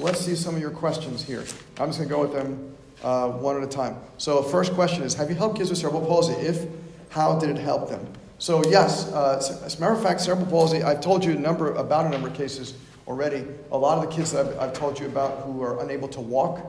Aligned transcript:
So 0.00 0.06
let's 0.06 0.20
see 0.20 0.34
some 0.34 0.54
of 0.54 0.62
your 0.62 0.70
questions 0.70 1.22
here. 1.22 1.44
I'm 1.78 1.88
just 1.88 1.98
going 1.98 2.08
to 2.08 2.14
go 2.14 2.22
with 2.22 2.32
them 2.32 2.74
uh, 3.02 3.32
one 3.32 3.58
at 3.58 3.62
a 3.62 3.66
time. 3.66 3.96
So 4.16 4.42
first 4.42 4.72
question 4.72 5.02
is, 5.02 5.12
have 5.12 5.28
you 5.28 5.36
helped 5.36 5.58
kids 5.58 5.68
with 5.68 5.78
cerebral 5.78 6.06
palsy? 6.06 6.32
If, 6.32 6.66
how 7.10 7.38
did 7.38 7.50
it 7.50 7.58
help 7.58 7.90
them? 7.90 8.06
So 8.38 8.64
yes, 8.64 9.12
uh, 9.12 9.36
as 9.62 9.76
a 9.76 9.78
matter 9.78 9.92
of 9.92 10.02
fact, 10.02 10.22
cerebral 10.22 10.46
palsy, 10.46 10.82
I've 10.82 11.02
told 11.02 11.22
you 11.22 11.32
a 11.32 11.38
number, 11.38 11.74
about 11.74 12.06
a 12.06 12.08
number 12.08 12.28
of 12.28 12.34
cases 12.34 12.78
already. 13.06 13.44
A 13.72 13.76
lot 13.76 14.02
of 14.02 14.08
the 14.08 14.16
kids 14.16 14.32
that 14.32 14.46
I've, 14.46 14.58
I've 14.58 14.72
told 14.72 14.98
you 14.98 15.04
about 15.04 15.40
who 15.40 15.62
are 15.62 15.78
unable 15.82 16.08
to 16.08 16.20
walk 16.22 16.64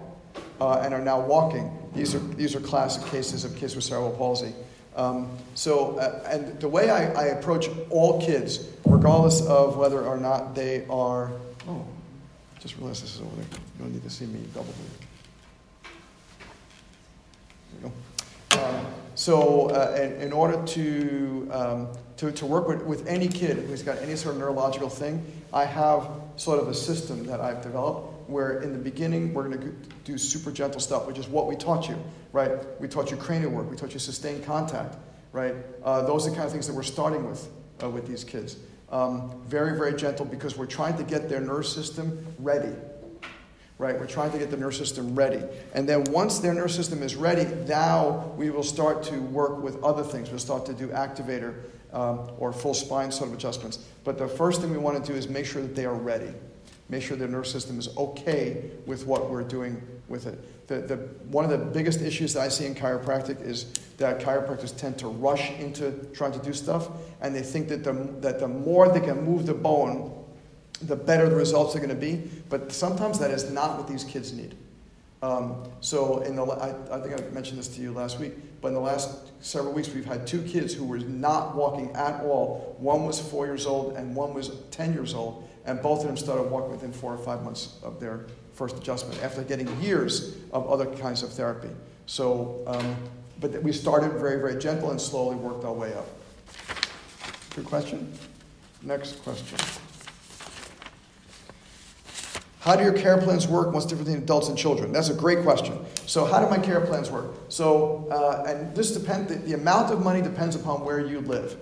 uh, 0.59 0.81
and 0.81 0.93
are 0.93 0.99
now 0.99 1.21
walking, 1.21 1.71
these 1.95 2.13
are, 2.13 2.19
these 2.19 2.53
are 2.53 2.59
classic 2.59 3.05
cases 3.05 3.45
of 3.45 3.55
kids 3.55 3.77
with 3.77 3.85
cerebral 3.85 4.11
palsy. 4.11 4.53
Um, 4.97 5.29
so, 5.55 5.97
uh, 5.99 6.21
and 6.29 6.59
the 6.59 6.67
way 6.67 6.89
I, 6.89 7.13
I, 7.13 7.23
approach 7.27 7.69
all 7.89 8.21
kids, 8.21 8.67
regardless 8.83 9.41
of 9.47 9.77
whether 9.77 10.03
or 10.03 10.17
not 10.17 10.53
they 10.53 10.85
are, 10.89 11.31
oh, 11.69 11.85
just 12.61 12.77
realized 12.77 13.03
this 13.03 13.15
is 13.15 13.21
over 13.21 13.35
there. 13.35 13.45
You 13.45 13.83
don't 13.83 13.93
need 13.93 14.03
to 14.03 14.09
see 14.09 14.25
me 14.25 14.39
double 14.53 14.73
There 17.73 17.81
you 17.81 17.91
go. 18.51 18.61
Um, 18.61 18.85
so, 19.15 19.69
uh, 19.69 19.97
in, 19.99 20.13
in, 20.21 20.33
order 20.33 20.63
to, 20.65 21.49
um, 21.51 21.87
to, 22.17 22.31
to 22.31 22.45
work 22.45 22.67
with, 22.67 22.83
with 22.83 23.07
any 23.07 23.27
kid 23.27 23.57
who's 23.57 23.81
got 23.81 23.97
any 23.99 24.15
sort 24.15 24.35
of 24.35 24.41
neurological 24.41 24.89
thing, 24.89 25.25
I 25.51 25.65
have 25.65 26.09
sort 26.35 26.59
of 26.59 26.67
a 26.67 26.73
system 26.73 27.25
that 27.25 27.39
I've 27.41 27.61
developed 27.61 28.29
where 28.29 28.61
in 28.61 28.73
the 28.73 28.79
beginning 28.79 29.33
we're 29.33 29.47
going 29.47 29.59
to 29.59 29.75
do 30.05 30.17
super 30.17 30.51
gentle 30.51 30.79
stuff, 30.79 31.07
which 31.07 31.17
is 31.17 31.27
what 31.27 31.47
we 31.47 31.55
taught 31.55 31.89
you, 31.89 31.97
right? 32.31 32.51
We 32.79 32.87
taught 32.87 33.11
you 33.11 33.17
cranial 33.17 33.51
work, 33.51 33.69
we 33.69 33.75
taught 33.75 33.93
you 33.93 33.99
sustained 33.99 34.45
contact, 34.45 34.95
right? 35.31 35.55
Uh, 35.83 36.03
those 36.03 36.27
are 36.27 36.29
the 36.29 36.35
kind 36.35 36.45
of 36.45 36.51
things 36.51 36.67
that 36.67 36.73
we're 36.73 36.83
starting 36.83 37.27
with 37.27 37.49
uh, 37.83 37.89
with 37.89 38.07
these 38.07 38.23
kids. 38.23 38.57
Um, 38.91 39.41
very, 39.47 39.77
very 39.77 39.95
gentle 39.95 40.25
because 40.25 40.57
we're 40.57 40.65
trying 40.65 40.97
to 40.97 41.03
get 41.03 41.29
their 41.29 41.39
nerve 41.39 41.65
system 41.65 42.25
ready, 42.39 42.73
right? 43.77 43.97
We're 43.97 44.05
trying 44.05 44.31
to 44.33 44.37
get 44.37 44.51
the 44.51 44.57
nerve 44.57 44.75
system 44.75 45.15
ready. 45.15 45.41
And 45.73 45.87
then 45.87 46.03
once 46.05 46.39
their 46.39 46.53
nerve 46.53 46.71
system 46.71 47.01
is 47.01 47.15
ready, 47.15 47.45
now 47.67 48.33
we 48.35 48.49
will 48.49 48.63
start 48.63 49.03
to 49.03 49.15
work 49.19 49.61
with 49.63 49.81
other 49.81 50.03
things. 50.03 50.29
We'll 50.29 50.39
start 50.39 50.65
to 50.65 50.73
do 50.73 50.89
activator 50.89 51.55
um, 51.93 52.31
or 52.37 52.51
full 52.51 52.73
spine 52.73 53.11
sort 53.11 53.29
of 53.29 53.35
adjustments. 53.35 53.79
But 54.03 54.17
the 54.17 54.27
first 54.27 54.59
thing 54.59 54.71
we 54.71 54.77
want 54.77 55.03
to 55.03 55.11
do 55.11 55.17
is 55.17 55.29
make 55.29 55.45
sure 55.45 55.61
that 55.61 55.75
they 55.75 55.85
are 55.85 55.95
ready 55.95 56.33
make 56.91 57.01
sure 57.01 57.15
their 57.15 57.27
nerve 57.27 57.47
system 57.47 57.79
is 57.79 57.89
okay 57.97 58.69
with 58.85 59.07
what 59.07 59.29
we're 59.31 59.43
doing 59.43 59.81
with 60.09 60.27
it. 60.27 60.67
The, 60.67 60.79
the, 60.81 60.95
one 61.29 61.45
of 61.45 61.49
the 61.49 61.57
biggest 61.57 62.01
issues 62.01 62.33
that 62.33 62.41
I 62.41 62.49
see 62.49 62.65
in 62.65 62.75
chiropractic 62.75 63.41
is 63.41 63.63
that 64.01 64.19
chiropractors 64.19 64.75
tend 64.75 64.99
to 64.99 65.07
rush 65.07 65.51
into 65.59 65.91
trying 66.13 66.33
to 66.33 66.39
do 66.39 66.53
stuff, 66.53 66.89
and 67.21 67.33
they 67.35 67.41
think 67.41 67.69
that 67.69 67.83
the, 67.83 67.93
that 68.19 68.39
the 68.39 68.47
more 68.47 68.89
they 68.89 68.99
can 68.99 69.23
move 69.23 69.45
the 69.45 69.53
bone, 69.53 70.25
the 70.83 70.95
better 70.95 71.29
the 71.29 71.35
results 71.35 71.75
are 71.75 71.79
going 71.79 71.89
to 71.89 71.95
be. 71.95 72.29
But 72.49 72.71
sometimes 72.71 73.19
that 73.19 73.31
is 73.31 73.49
not 73.51 73.77
what 73.77 73.87
these 73.87 74.03
kids 74.03 74.33
need. 74.33 74.55
Um, 75.21 75.63
so, 75.81 76.19
in 76.19 76.35
the, 76.35 76.43
I, 76.43 76.69
I 76.91 76.99
think 76.99 77.19
I 77.19 77.23
mentioned 77.29 77.59
this 77.59 77.67
to 77.69 77.81
you 77.81 77.93
last 77.93 78.19
week, 78.19 78.33
but 78.59 78.69
in 78.69 78.73
the 78.73 78.79
last 78.79 79.31
several 79.43 79.71
weeks, 79.71 79.89
we've 79.89 80.05
had 80.05 80.25
two 80.25 80.41
kids 80.41 80.73
who 80.73 80.83
were 80.83 80.97
not 80.97 81.55
walking 81.55 81.91
at 81.95 82.23
all. 82.23 82.75
One 82.79 83.05
was 83.05 83.19
four 83.19 83.45
years 83.45 83.67
old, 83.67 83.95
and 83.95 84.15
one 84.15 84.33
was 84.33 84.51
10 84.71 84.93
years 84.93 85.13
old 85.13 85.47
and 85.65 85.81
both 85.81 86.01
of 86.01 86.07
them 86.07 86.17
started 86.17 86.43
walking 86.43 86.71
within 86.71 86.91
four 86.91 87.13
or 87.13 87.17
five 87.17 87.43
months 87.43 87.77
of 87.83 87.99
their 87.99 88.25
first 88.53 88.77
adjustment 88.77 89.21
after 89.23 89.43
getting 89.43 89.67
years 89.81 90.35
of 90.51 90.67
other 90.69 90.85
kinds 90.85 91.23
of 91.23 91.31
therapy. 91.31 91.69
So, 92.05 92.63
um, 92.67 92.95
but 93.39 93.61
we 93.63 93.71
started 93.71 94.13
very, 94.13 94.39
very 94.39 94.59
gentle 94.59 94.91
and 94.91 94.99
slowly 94.99 95.35
worked 95.35 95.63
our 95.65 95.73
way 95.73 95.93
up. 95.93 96.07
Good 97.55 97.65
question? 97.65 98.11
Next 98.83 99.23
question. 99.23 99.57
How 102.61 102.75
do 102.75 102.83
your 102.83 102.93
care 102.93 103.17
plans 103.17 103.47
work? 103.47 103.73
What's 103.73 103.87
different 103.87 104.05
between 104.05 104.23
adults 104.23 104.47
and 104.47 104.55
children? 104.57 104.91
That's 104.91 105.09
a 105.09 105.15
great 105.15 105.41
question. 105.41 105.83
So, 106.05 106.25
how 106.25 106.39
do 106.39 106.49
my 106.49 106.59
care 106.59 106.79
plans 106.81 107.09
work? 107.09 107.33
So, 107.49 108.07
uh, 108.11 108.45
and 108.47 108.75
this 108.75 108.91
depends, 108.91 109.33
the, 109.33 109.39
the 109.39 109.53
amount 109.53 109.91
of 109.91 110.03
money 110.03 110.21
depends 110.21 110.55
upon 110.55 110.85
where 110.85 110.99
you 110.99 111.21
live, 111.21 111.57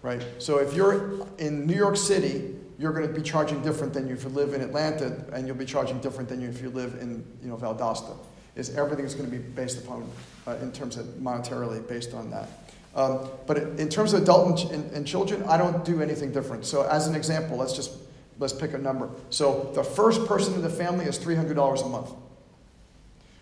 right? 0.00 0.24
So, 0.38 0.58
if 0.58 0.74
you're 0.74 1.26
in 1.38 1.66
New 1.66 1.74
York 1.74 1.96
City, 1.96 2.54
you're 2.78 2.92
going 2.92 3.08
to 3.08 3.12
be 3.12 3.20
charging 3.20 3.60
different 3.62 3.92
than 3.92 4.06
you 4.06 4.14
if 4.14 4.22
you 4.22 4.28
live 4.28 4.54
in 4.54 4.60
Atlanta, 4.60 5.24
and 5.32 5.44
you'll 5.46 5.56
be 5.56 5.64
charging 5.64 5.98
different 5.98 6.28
than 6.28 6.40
you 6.40 6.48
if 6.48 6.62
you 6.62 6.70
live 6.70 6.94
in 7.00 7.24
you 7.42 7.48
know, 7.48 7.56
Valdosta. 7.56 8.16
Is 8.58 8.76
everything 8.76 9.04
is 9.04 9.14
going 9.14 9.30
to 9.30 9.34
be 9.34 9.42
based 9.42 9.78
upon, 9.78 10.10
uh, 10.46 10.56
in 10.60 10.72
terms 10.72 10.96
of 10.96 11.06
monetarily, 11.06 11.86
based 11.88 12.12
on 12.12 12.30
that. 12.30 12.48
Um, 12.94 13.28
but 13.46 13.58
in 13.58 13.88
terms 13.88 14.12
of 14.12 14.22
adult 14.22 14.70
and, 14.72 14.90
and, 14.92 15.06
children, 15.06 15.42
I 15.44 15.56
don't 15.56 15.84
do 15.84 16.02
anything 16.02 16.32
different. 16.32 16.66
So 16.66 16.82
as 16.82 17.06
an 17.06 17.14
example, 17.14 17.56
let's 17.56 17.72
just 17.72 17.92
let's 18.38 18.52
pick 18.52 18.74
a 18.74 18.78
number. 18.78 19.08
So 19.30 19.70
the 19.74 19.84
first 19.84 20.26
person 20.26 20.54
in 20.54 20.62
the 20.62 20.70
family 20.70 21.04
is 21.04 21.18
$300 21.18 21.84
a 21.84 21.88
month 21.88 22.10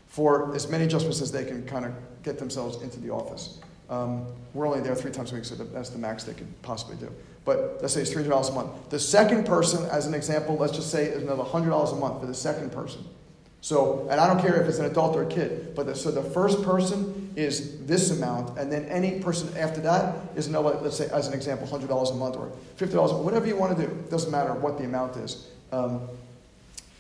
for 0.06 0.54
as 0.54 0.69
many 0.71 0.84
adjustments 0.84 1.21
as 1.21 1.33
they 1.33 1.44
can 1.44 1.66
kind 1.66 1.84
of 1.84 1.93
get 2.22 2.38
themselves 2.38 2.83
into 2.83 3.00
the 3.00 3.10
office. 3.10 3.60
Um, 3.88 4.27
we're 4.53 4.66
only 4.66 4.81
there 4.81 4.94
three 4.94 5.12
times 5.12 5.33
a 5.33 5.37
week, 5.37 5.44
so 5.44 5.54
that's 5.54 5.91
the 5.91 5.98
max 5.98 6.25
they 6.25 6.34
could 6.34 6.62
possibly 6.62 6.97
do 6.97 7.10
but 7.47 7.78
let's 7.81 7.94
say 7.94 8.03
it's 8.03 8.12
$300 8.12 8.50
a 8.50 8.53
month. 8.53 8.91
The 8.91 8.98
second 8.98 9.47
person, 9.47 9.88
as 9.91 10.06
an 10.06 10.12
example, 10.12 10.56
let's 10.56 10.75
just 10.75 10.91
say 10.91 11.04
is 11.06 11.22
another 11.22 11.44
$100 11.44 11.93
a 11.93 11.97
month 11.97 12.21
for 12.21 12.27
the 12.27 12.34
second 12.34 12.72
person. 12.72 13.03
So, 13.61 14.06
and 14.11 14.21
I 14.21 14.27
don't 14.27 14.41
care 14.41 14.61
if 14.61 14.69
it's 14.69 14.78
an 14.78 14.84
adult 14.84 15.17
or 15.17 15.22
a 15.22 15.27
kid, 15.27 15.75
but 15.75 15.87
the, 15.87 15.94
so 15.94 16.11
the 16.11 16.22
first 16.22 16.62
person 16.62 17.33
is 17.37 17.84
this 17.87 18.11
amount, 18.11 18.59
and 18.59 18.71
then 18.71 18.84
any 18.87 19.21
person 19.21 19.55
after 19.56 19.81
that 19.81 20.17
is 20.37 20.47
another, 20.47 20.78
let's 20.83 20.97
say, 20.97 21.09
as 21.12 21.27
an 21.27 21.34
example, 21.34 21.66
$100 21.66 22.11
a 22.11 22.15
month 22.15 22.37
or 22.37 22.53
$50, 22.78 23.22
whatever 23.22 23.47
you 23.47 23.56
want 23.56 23.77
to 23.77 23.87
do. 23.87 23.91
It 23.91 24.11
doesn't 24.11 24.31
matter 24.31 24.55
what 24.55 24.78
the 24.78 24.84
amount 24.84 25.16
is. 25.16 25.49
Um, 25.72 26.00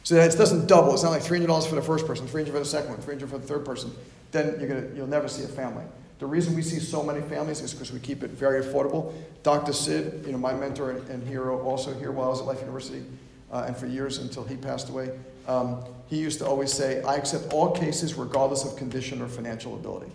so 0.02 0.14
that 0.14 0.32
it 0.32 0.36
doesn't 0.36 0.66
double. 0.66 0.94
It's 0.94 1.02
not 1.02 1.10
like 1.10 1.22
$300 1.22 1.66
for 1.66 1.74
the 1.74 1.82
first 1.82 2.06
person, 2.06 2.28
300 2.28 2.52
for 2.52 2.58
the 2.58 2.64
second 2.64 2.90
one, 2.90 3.00
300 3.00 3.28
for 3.28 3.38
the 3.38 3.46
third 3.46 3.64
person. 3.64 3.92
Then 4.30 4.54
you're 4.60 4.68
gonna, 4.68 4.94
you'll 4.94 5.06
never 5.06 5.26
see 5.26 5.42
a 5.42 5.48
family. 5.48 5.84
The 6.18 6.26
reason 6.26 6.54
we 6.54 6.62
see 6.62 6.78
so 6.78 7.02
many 7.02 7.20
families 7.20 7.60
is 7.60 7.72
because 7.72 7.92
we 7.92 8.00
keep 8.00 8.22
it 8.22 8.30
very 8.30 8.62
affordable. 8.62 9.12
Dr. 9.42 9.72
Sid, 9.72 10.24
you 10.24 10.32
know, 10.32 10.38
my 10.38 10.54
mentor 10.54 10.92
and, 10.92 11.26
hero, 11.26 11.60
also 11.60 11.92
here 11.92 12.10
while 12.10 12.28
I 12.28 12.30
was 12.30 12.40
at 12.40 12.46
Life 12.46 12.60
University, 12.60 13.04
uh, 13.52 13.64
and 13.66 13.76
for 13.76 13.86
years 13.86 14.18
until 14.18 14.44
he 14.44 14.56
passed 14.56 14.88
away, 14.88 15.10
um, 15.46 15.84
he 16.08 16.18
used 16.18 16.38
to 16.38 16.46
always 16.46 16.72
say, 16.72 17.02
I 17.02 17.16
accept 17.16 17.52
all 17.52 17.70
cases 17.70 18.14
regardless 18.14 18.64
of 18.64 18.76
condition 18.76 19.20
or 19.20 19.28
financial 19.28 19.74
ability. 19.74 20.10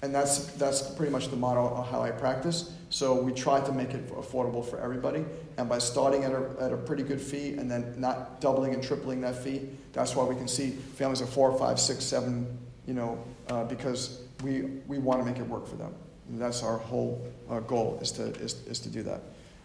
And 0.00 0.14
that's, 0.14 0.46
that's 0.54 0.82
pretty 0.94 1.10
much 1.10 1.28
the 1.28 1.36
motto 1.36 1.74
of 1.74 1.90
how 1.90 2.02
I 2.02 2.12
practice. 2.12 2.72
So 2.88 3.20
we 3.20 3.32
try 3.32 3.60
to 3.60 3.72
make 3.72 3.94
it 3.94 4.08
affordable 4.10 4.64
for 4.64 4.78
everybody. 4.80 5.24
And 5.56 5.68
by 5.68 5.78
starting 5.78 6.22
at 6.24 6.32
a, 6.32 6.48
at 6.60 6.72
a 6.72 6.76
pretty 6.76 7.02
good 7.02 7.20
fee 7.20 7.54
and 7.54 7.70
then 7.70 7.94
not 7.98 8.40
doubling 8.40 8.74
and 8.74 8.82
tripling 8.82 9.20
that 9.22 9.42
fee, 9.42 9.68
that's 9.92 10.14
why 10.14 10.24
we 10.24 10.36
can 10.36 10.46
see 10.46 10.70
families 10.70 11.20
of 11.20 11.28
four, 11.28 11.56
five, 11.58 11.80
six, 11.80 12.04
seven, 12.04 12.46
you 12.86 12.94
know, 12.94 13.22
uh, 13.48 13.64
because 13.64 14.22
we, 14.44 14.62
we 14.86 14.98
want 14.98 15.20
to 15.20 15.26
make 15.26 15.38
it 15.38 15.46
work 15.46 15.66
for 15.66 15.76
them. 15.76 15.92
And 16.28 16.40
that's 16.40 16.62
our 16.62 16.78
whole 16.78 17.26
uh, 17.50 17.60
goal 17.60 17.98
is 18.00 18.12
to, 18.12 18.22
is, 18.36 18.64
is 18.66 18.78
to 18.80 18.88
do 18.88 19.02
that. 19.02 19.20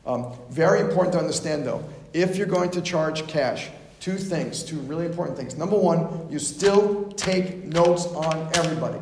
Um, 0.06 0.34
very 0.50 0.82
important 0.82 1.14
to 1.14 1.20
understand 1.20 1.66
though, 1.66 1.88
if 2.12 2.36
you're 2.38 2.48
going 2.48 2.72
to 2.72 2.82
charge 2.82 3.26
cash, 3.28 3.70
two 4.04 4.18
things, 4.18 4.64
two 4.64 4.80
really 4.80 5.06
important 5.06 5.38
things. 5.38 5.56
Number 5.56 5.78
one, 5.78 6.28
you 6.30 6.38
still 6.38 7.06
take 7.14 7.64
notes 7.64 8.06
on 8.08 8.52
everybody. 8.54 9.00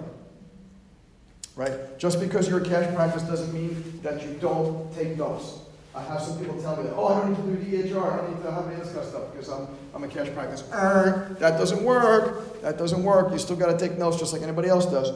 Right? 1.56 1.98
Just 1.98 2.20
because 2.20 2.48
you're 2.48 2.62
a 2.62 2.66
cash 2.66 2.94
practice 2.94 3.24
doesn't 3.24 3.52
mean 3.52 4.00
that 4.04 4.22
you 4.22 4.36
don't 4.36 4.94
take 4.94 5.18
notes. 5.18 5.58
I 5.96 6.04
have 6.04 6.22
some 6.22 6.38
people 6.38 6.62
tell 6.62 6.78
me 6.78 6.84
that, 6.84 6.94
oh, 6.94 7.08
I 7.08 7.20
don't 7.20 7.48
need 7.48 7.60
to 7.60 7.66
do 7.66 7.90
EHR, 7.90 8.14
I 8.14 8.18
don't 8.18 8.36
need 8.36 8.44
to 8.44 8.52
have 8.52 8.68
any 8.68 8.76
of 8.76 8.82
this 8.82 8.94
kind 8.94 9.00
of 9.00 9.08
stuff 9.08 9.32
because 9.32 9.50
I'm, 9.50 9.68
I'm 9.96 10.04
a 10.04 10.08
cash 10.08 10.32
practice. 10.36 10.64
Er, 10.72 11.36
that 11.40 11.58
doesn't 11.58 11.84
work. 11.84 12.62
That 12.62 12.78
doesn't 12.78 13.04
work. 13.04 13.32
You 13.32 13.40
still 13.40 13.56
got 13.56 13.78
to 13.78 13.88
take 13.88 13.98
notes 13.98 14.20
just 14.20 14.34
like 14.34 14.44
anybody 14.44 14.70
else 14.70 14.86
does. 14.86 15.10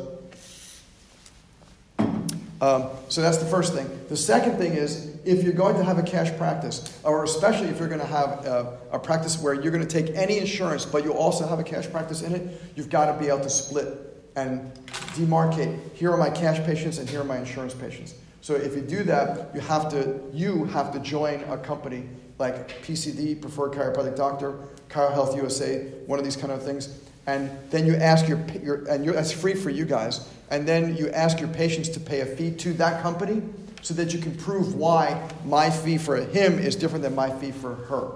Um, 2.65 2.89
so 3.09 3.21
that's 3.21 3.37
the 3.37 3.45
first 3.45 3.75
thing. 3.75 3.87
The 4.09 4.17
second 4.17 4.57
thing 4.57 4.73
is 4.73 5.15
if 5.23 5.43
you're 5.43 5.53
going 5.53 5.75
to 5.75 5.83
have 5.83 5.99
a 5.99 6.03
cash 6.03 6.35
practice, 6.35 6.99
or 7.03 7.23
especially 7.23 7.67
if 7.67 7.77
you're 7.77 7.87
going 7.87 8.01
to 8.01 8.07
have 8.07 8.43
a, 8.43 8.79
a 8.91 8.97
practice 8.97 9.39
where 9.39 9.53
you're 9.53 9.71
going 9.71 9.85
to 9.85 10.03
take 10.03 10.15
any 10.15 10.39
insurance, 10.39 10.83
but 10.83 11.03
you 11.03 11.13
also 11.13 11.45
have 11.45 11.59
a 11.59 11.63
cash 11.63 11.87
practice 11.91 12.23
in 12.23 12.33
it, 12.33 12.59
you've 12.75 12.89
got 12.89 13.13
to 13.13 13.19
be 13.19 13.27
able 13.27 13.41
to 13.41 13.51
split 13.51 14.19
and 14.35 14.73
demarcate. 15.13 15.79
Here 15.93 16.11
are 16.11 16.17
my 16.17 16.31
cash 16.31 16.57
patients, 16.65 16.97
and 16.97 17.07
here 17.07 17.21
are 17.21 17.25
my 17.25 17.37
insurance 17.37 17.75
patients. 17.75 18.15
So 18.41 18.55
if 18.55 18.75
you 18.75 18.81
do 18.81 19.03
that, 19.03 19.53
you 19.53 19.61
have 19.61 19.87
to 19.91 20.19
you 20.33 20.65
have 20.65 20.91
to 20.93 20.99
join 20.99 21.43
a 21.43 21.57
company 21.59 22.09
like 22.39 22.81
PCD, 22.81 23.39
Preferred 23.39 23.73
Chiropractic 23.73 24.15
Doctor, 24.15 24.57
ChiroHealth 24.89 25.35
USA, 25.35 25.83
one 26.07 26.17
of 26.17 26.25
these 26.25 26.35
kind 26.35 26.51
of 26.51 26.63
things, 26.63 26.87
and 27.27 27.49
then 27.71 27.85
you 27.85 27.95
ask 27.95 28.27
your, 28.27 28.39
your 28.61 28.85
and 28.85 29.07
that's 29.07 29.31
free 29.31 29.55
for 29.55 29.69
you 29.69 29.85
guys 29.85 30.27
and 30.49 30.67
then 30.67 30.95
you 30.95 31.09
ask 31.09 31.39
your 31.39 31.49
patients 31.49 31.89
to 31.89 31.99
pay 31.99 32.21
a 32.21 32.25
fee 32.25 32.51
to 32.51 32.73
that 32.73 33.01
company 33.01 33.41
so 33.81 33.93
that 33.93 34.13
you 34.13 34.19
can 34.19 34.35
prove 34.35 34.75
why 34.75 35.29
my 35.45 35.69
fee 35.69 35.97
for 35.97 36.17
him 36.17 36.59
is 36.59 36.75
different 36.75 37.03
than 37.03 37.15
my 37.15 37.29
fee 37.29 37.51
for 37.51 37.75
her. 37.75 38.11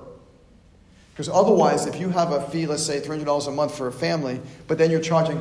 Because 1.11 1.29
otherwise, 1.29 1.85
if 1.85 1.99
you 1.99 2.09
have 2.09 2.31
a 2.31 2.41
fee, 2.49 2.65
let's 2.65 2.83
say 2.83 2.99
$300 3.01 3.47
a 3.47 3.51
month 3.51 3.75
for 3.75 3.87
a 3.87 3.91
family, 3.91 4.39
but 4.67 4.77
then 4.77 4.89
you're 4.89 5.01
charging 5.01 5.37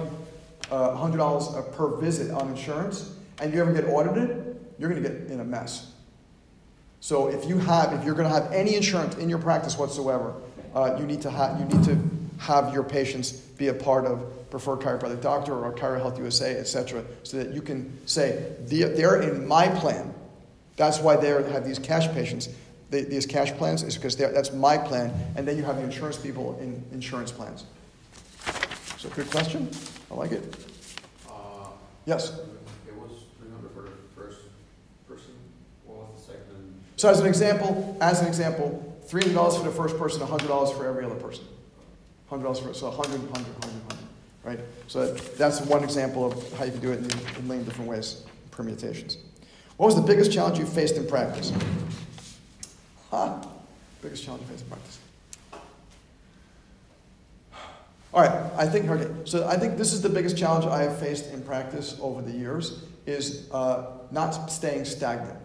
uh, 0.71 0.91
$100 0.91 1.73
per 1.73 1.97
visit 1.97 2.31
on 2.31 2.49
insurance, 2.49 3.15
and 3.41 3.55
you 3.55 3.61
ever 3.61 3.73
get 3.73 3.85
audited, 3.85 4.59
you're 4.79 4.91
going 4.91 5.03
to 5.03 5.09
get 5.09 5.31
in 5.31 5.41
a 5.41 5.45
mess. 5.45 5.93
So 7.01 7.29
if 7.29 7.49
you 7.49 7.59
have, 7.59 7.93
if 7.93 8.05
you're 8.05 8.15
going 8.15 8.29
to 8.29 8.35
have 8.35 8.53
any 8.53 8.75
insurance 8.75 9.17
in 9.17 9.29
your 9.31 9.39
practice 9.39 9.79
whatsoever, 9.79 10.35
uh, 10.75 10.97
you 10.99 11.07
need 11.07 11.23
to 11.23 11.31
have 11.31 11.59
you 11.59 11.65
need 11.65 11.85
to 11.85 12.18
have 12.39 12.73
your 12.73 12.85
patients 12.85 13.33
be 13.33 13.69
a 13.69 13.75
part 13.75 14.07
of 14.07 14.51
preferred 14.51 14.79
chiropractic 14.79 15.21
doctor 15.21 15.53
or 15.55 15.73
ChiroHealth 15.73 16.19
USA, 16.19 16.59
etc., 16.59 17.05
so 17.23 17.37
that 17.37 17.53
you 17.53 17.61
can 17.61 18.07
say 18.07 18.55
they're 18.61 19.21
in 19.21 19.47
my 19.47 19.69
plan. 19.69 20.15
That's 20.77 21.01
why 21.01 21.17
they 21.17 21.29
have 21.29 21.67
these 21.67 21.79
cash 21.79 22.09
patients, 22.13 22.49
these 22.91 23.27
cash 23.27 23.53
plans, 23.53 23.83
is 23.83 23.97
because 23.97 24.17
that's 24.17 24.53
my 24.53 24.79
plan, 24.79 25.13
and 25.37 25.47
then 25.47 25.57
you 25.57 25.65
have 25.65 25.77
the 25.77 25.83
insurance 25.83 26.17
people 26.17 26.59
in 26.61 26.83
insurance 26.93 27.33
plans. 27.33 27.65
So, 28.97 29.09
good 29.11 29.31
question. 29.31 29.69
I 30.11 30.15
like 30.15 30.33
it. 30.33 30.57
Uh, 31.29 31.67
yes. 32.07 32.31
It 32.87 32.95
was 32.95 33.13
300 33.39 33.71
for 33.73 33.83
the 33.83 33.91
first 34.17 34.41
person. 35.09 35.31
What 35.85 35.99
was 35.99 36.27
the 36.27 36.33
second? 36.33 36.75
So, 36.97 37.09
as 37.09 37.21
an 37.21 37.27
example, 37.27 37.97
as 38.01 38.21
an 38.21 38.27
example, 38.27 38.97
$300 39.09 39.59
for 39.59 39.65
the 39.65 39.71
first 39.71 39.99
person, 39.99 40.21
$100 40.21 40.77
for 40.77 40.87
every 40.87 41.05
other 41.05 41.15
person. 41.15 41.45
$100 42.31 42.63
for 42.63 42.75
so 42.75 42.91
100, 42.91 43.21
100, 43.21 43.31
100, 43.31 43.45
100 43.63 44.09
right? 44.49 44.61
So 44.87 45.13
that's 45.13 45.61
one 45.63 45.85
example 45.85 46.27
of 46.27 46.53
how 46.59 46.65
you 46.65 46.73
can 46.73 46.81
do 46.81 46.93
it 46.93 46.99
in 46.99 47.11
a 47.37 47.43
million 47.43 47.65
different 47.65 47.91
ways, 47.91 48.25
permutations. 48.51 49.19
What 49.77 49.87
was 49.87 49.97
the 49.97 50.03
biggest 50.03 50.33
challenge 50.33 50.59
you 50.59 50.67
faced 50.67 50.97
in 50.97 51.07
practice? 51.07 51.53
Huh? 53.11 53.43
Biggest 54.03 54.25
challenge 54.25 54.43
you 54.45 54.49
faced 54.49 54.65
in 54.65 54.71
practice. 54.71 54.99
All 58.15 58.23
right, 58.23 58.51
I 58.57 58.67
think 58.67 58.89
okay. 58.89 59.11
So 59.25 59.47
I 59.47 59.59
think 59.59 59.77
this 59.77 59.93
is 59.93 60.01
the 60.01 60.09
biggest 60.09 60.37
challenge 60.39 60.65
I 60.65 60.83
have 60.83 60.99
faced 60.99 61.31
in 61.31 61.43
practice 61.43 61.99
over 62.01 62.23
the 62.23 62.33
years 62.33 62.85
is 63.05 63.51
uh, 63.53 63.87
not 64.11 64.51
staying 64.51 64.87
stagnant. 64.87 65.39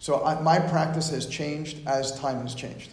So 0.00 0.24
I, 0.24 0.40
my 0.40 0.58
practice 0.58 1.10
has 1.10 1.26
changed 1.26 1.86
as 1.86 2.18
time 2.18 2.42
has 2.42 2.54
changed. 2.54 2.90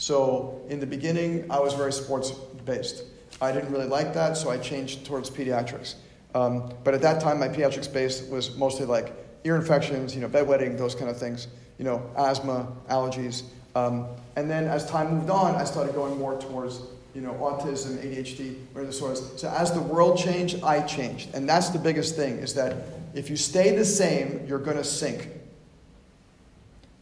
So 0.00 0.62
in 0.70 0.80
the 0.80 0.86
beginning, 0.86 1.44
I 1.50 1.60
was 1.60 1.74
very 1.74 1.92
sports 1.92 2.30
based. 2.64 3.04
I 3.38 3.52
didn't 3.52 3.70
really 3.70 3.86
like 3.86 4.14
that, 4.14 4.34
so 4.34 4.48
I 4.48 4.56
changed 4.56 5.04
towards 5.04 5.28
pediatrics. 5.28 5.96
Um, 6.34 6.72
but 6.84 6.94
at 6.94 7.02
that 7.02 7.20
time, 7.20 7.38
my 7.38 7.48
pediatrics 7.48 7.92
base 7.92 8.22
was 8.22 8.56
mostly 8.56 8.86
like 8.86 9.12
ear 9.44 9.56
infections, 9.56 10.14
you 10.14 10.22
know, 10.22 10.28
bedwetting, 10.28 10.78
those 10.78 10.94
kind 10.94 11.10
of 11.10 11.18
things, 11.18 11.48
you 11.76 11.84
know, 11.84 12.10
asthma, 12.16 12.66
allergies. 12.88 13.42
Um, 13.74 14.06
and 14.36 14.50
then 14.50 14.64
as 14.68 14.88
time 14.88 15.16
moved 15.16 15.28
on, 15.28 15.54
I 15.56 15.64
started 15.64 15.94
going 15.94 16.16
more 16.16 16.40
towards, 16.40 16.80
you 17.14 17.20
know, 17.20 17.34
autism, 17.34 17.98
ADHD, 17.98 18.56
or 18.74 18.86
disorders. 18.86 19.38
So 19.38 19.50
as 19.50 19.70
the 19.70 19.82
world 19.82 20.16
changed, 20.16 20.64
I 20.64 20.80
changed. 20.80 21.34
And 21.34 21.46
that's 21.46 21.68
the 21.68 21.78
biggest 21.78 22.16
thing, 22.16 22.38
is 22.38 22.54
that 22.54 22.74
if 23.12 23.28
you 23.28 23.36
stay 23.36 23.76
the 23.76 23.84
same, 23.84 24.46
you're 24.46 24.60
going 24.60 24.78
to 24.78 24.84
sink. 24.84 25.28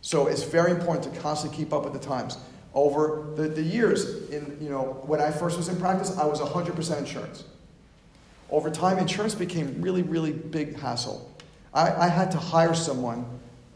So 0.01 0.27
it's 0.27 0.43
very 0.43 0.73
important 0.73 1.15
to 1.15 1.21
constantly 1.21 1.57
keep 1.57 1.73
up 1.73 1.85
with 1.85 1.93
the 1.93 2.01
times 2.01 2.39
over 2.75 3.33
the, 3.35 3.49
the 3.49 3.63
years. 3.63 4.29
In, 4.31 4.59
you 4.61 4.71
know, 4.71 5.03
when 5.07 5.21
I 5.21 5.31
first 5.31 5.57
was 5.57 5.69
in 5.69 5.79
practice, 5.79 6.17
I 6.17 6.27
was 6.27 6.41
100% 6.41 6.99
insurance. 6.99 7.45
Over 8.51 8.71
time, 8.71 8.99
insurance 8.99 9.35
became 9.35 9.81
really, 9.81 10.03
really 10.03 10.33
big 10.33 10.79
hassle. 10.79 11.31
I, 11.75 11.93
I 11.93 12.09
had 12.09 12.31
to 12.33 12.39
hire 12.39 12.75
someone, 12.75 13.27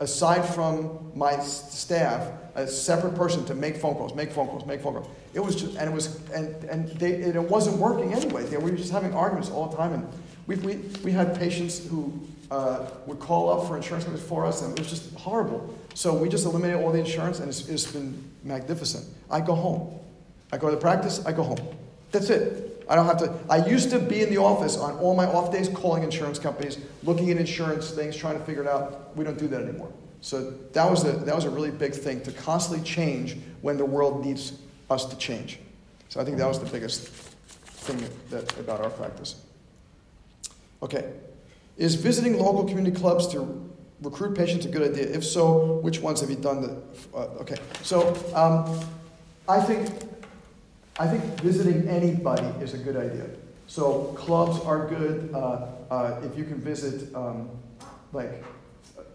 aside 0.00 0.42
from 0.42 1.12
my 1.14 1.38
staff, 1.40 2.30
a 2.54 2.66
separate 2.66 3.14
person 3.14 3.44
to 3.46 3.54
make 3.54 3.76
phone 3.76 3.94
calls, 3.94 4.14
make 4.14 4.32
phone 4.32 4.46
calls, 4.46 4.66
make 4.66 4.80
phone 4.80 4.94
calls. 4.94 5.08
It 5.34 5.40
was 5.40 5.56
just, 5.56 5.76
and 5.76 5.90
it 5.90 5.92
was, 5.92 6.20
and, 6.30 6.64
and 6.64 6.88
they, 6.98 7.12
it 7.12 7.42
wasn't 7.42 7.78
working 7.78 8.12
anyway. 8.12 8.44
We 8.56 8.70
were 8.70 8.76
just 8.76 8.92
having 8.92 9.14
arguments 9.14 9.50
all 9.50 9.68
the 9.68 9.76
time. 9.76 9.92
And 9.94 10.08
we, 10.46 10.56
we, 10.56 10.76
we 11.04 11.12
had 11.12 11.38
patients 11.38 11.86
who 11.86 12.12
uh, 12.50 12.86
would 13.06 13.18
call 13.18 13.50
up 13.50 13.68
for 13.68 13.76
insurance 13.76 14.04
companies 14.04 14.28
for 14.28 14.44
us, 14.44 14.62
and 14.62 14.72
it 14.72 14.78
was 14.78 14.90
just 14.90 15.14
horrible. 15.14 15.74
So 15.94 16.14
we 16.14 16.28
just 16.28 16.44
eliminated 16.44 16.82
all 16.82 16.92
the 16.92 16.98
insurance, 16.98 17.40
and 17.40 17.48
it's, 17.48 17.68
it's 17.68 17.90
been 17.90 18.22
magnificent. 18.44 19.06
I 19.30 19.40
go 19.40 19.54
home. 19.54 19.98
I 20.52 20.58
go 20.58 20.68
to 20.68 20.74
the 20.74 20.80
practice, 20.80 21.24
I 21.24 21.32
go 21.32 21.42
home. 21.42 21.60
That's 22.10 22.28
it. 22.28 22.84
I 22.88 22.94
don't 22.94 23.06
have 23.06 23.18
to. 23.18 23.32
I 23.48 23.64
used 23.66 23.90
to 23.90 23.98
be 23.98 24.22
in 24.22 24.28
the 24.28 24.36
office 24.36 24.76
on 24.76 24.94
all 24.98 25.14
my 25.14 25.24
off 25.24 25.50
days 25.50 25.68
calling 25.68 26.02
insurance 26.02 26.38
companies, 26.38 26.78
looking 27.04 27.30
at 27.30 27.38
insurance 27.38 27.90
things, 27.90 28.14
trying 28.16 28.38
to 28.38 28.44
figure 28.44 28.62
it 28.62 28.68
out. 28.68 29.16
We 29.16 29.24
don't 29.24 29.38
do 29.38 29.48
that 29.48 29.62
anymore. 29.62 29.90
So 30.20 30.50
that 30.72 30.88
was, 30.90 31.04
a, 31.04 31.12
that 31.12 31.34
was 31.34 31.46
a 31.46 31.50
really 31.50 31.70
big 31.70 31.94
thing 31.94 32.22
to 32.22 32.32
constantly 32.32 32.84
change 32.84 33.36
when 33.62 33.76
the 33.76 33.84
world 33.84 34.24
needs 34.24 34.52
us 34.90 35.06
to 35.06 35.16
change. 35.16 35.58
So 36.10 36.20
I 36.20 36.24
think 36.24 36.36
that 36.36 36.46
was 36.46 36.60
the 36.60 36.66
biggest 36.66 37.08
thing 37.08 38.04
that, 38.30 38.58
about 38.58 38.80
our 38.82 38.90
practice. 38.90 39.36
Okay. 40.82 41.12
Is 41.76 41.94
visiting 41.94 42.38
local 42.38 42.64
community 42.64 42.94
clubs 42.94 43.26
to 43.28 43.70
recruit 44.02 44.36
patients 44.36 44.66
a 44.66 44.68
good 44.68 44.90
idea? 44.90 45.06
If 45.06 45.24
so, 45.24 45.78
which 45.80 46.00
ones 46.00 46.20
have 46.20 46.30
you 46.30 46.36
done? 46.36 46.62
The, 46.62 46.82
uh, 47.14 47.40
okay, 47.40 47.56
so 47.82 48.14
um, 48.34 48.80
I 49.48 49.60
think 49.60 49.88
I 50.98 51.06
think 51.06 51.22
visiting 51.40 51.88
anybody 51.88 52.46
is 52.62 52.74
a 52.74 52.78
good 52.78 52.96
idea. 52.96 53.26
So 53.66 54.12
clubs 54.18 54.60
are 54.64 54.86
good. 54.86 55.30
Uh, 55.32 55.66
uh, 55.90 56.20
if 56.24 56.36
you 56.36 56.44
can 56.44 56.58
visit 56.58 57.14
um, 57.14 57.48
like 58.12 58.44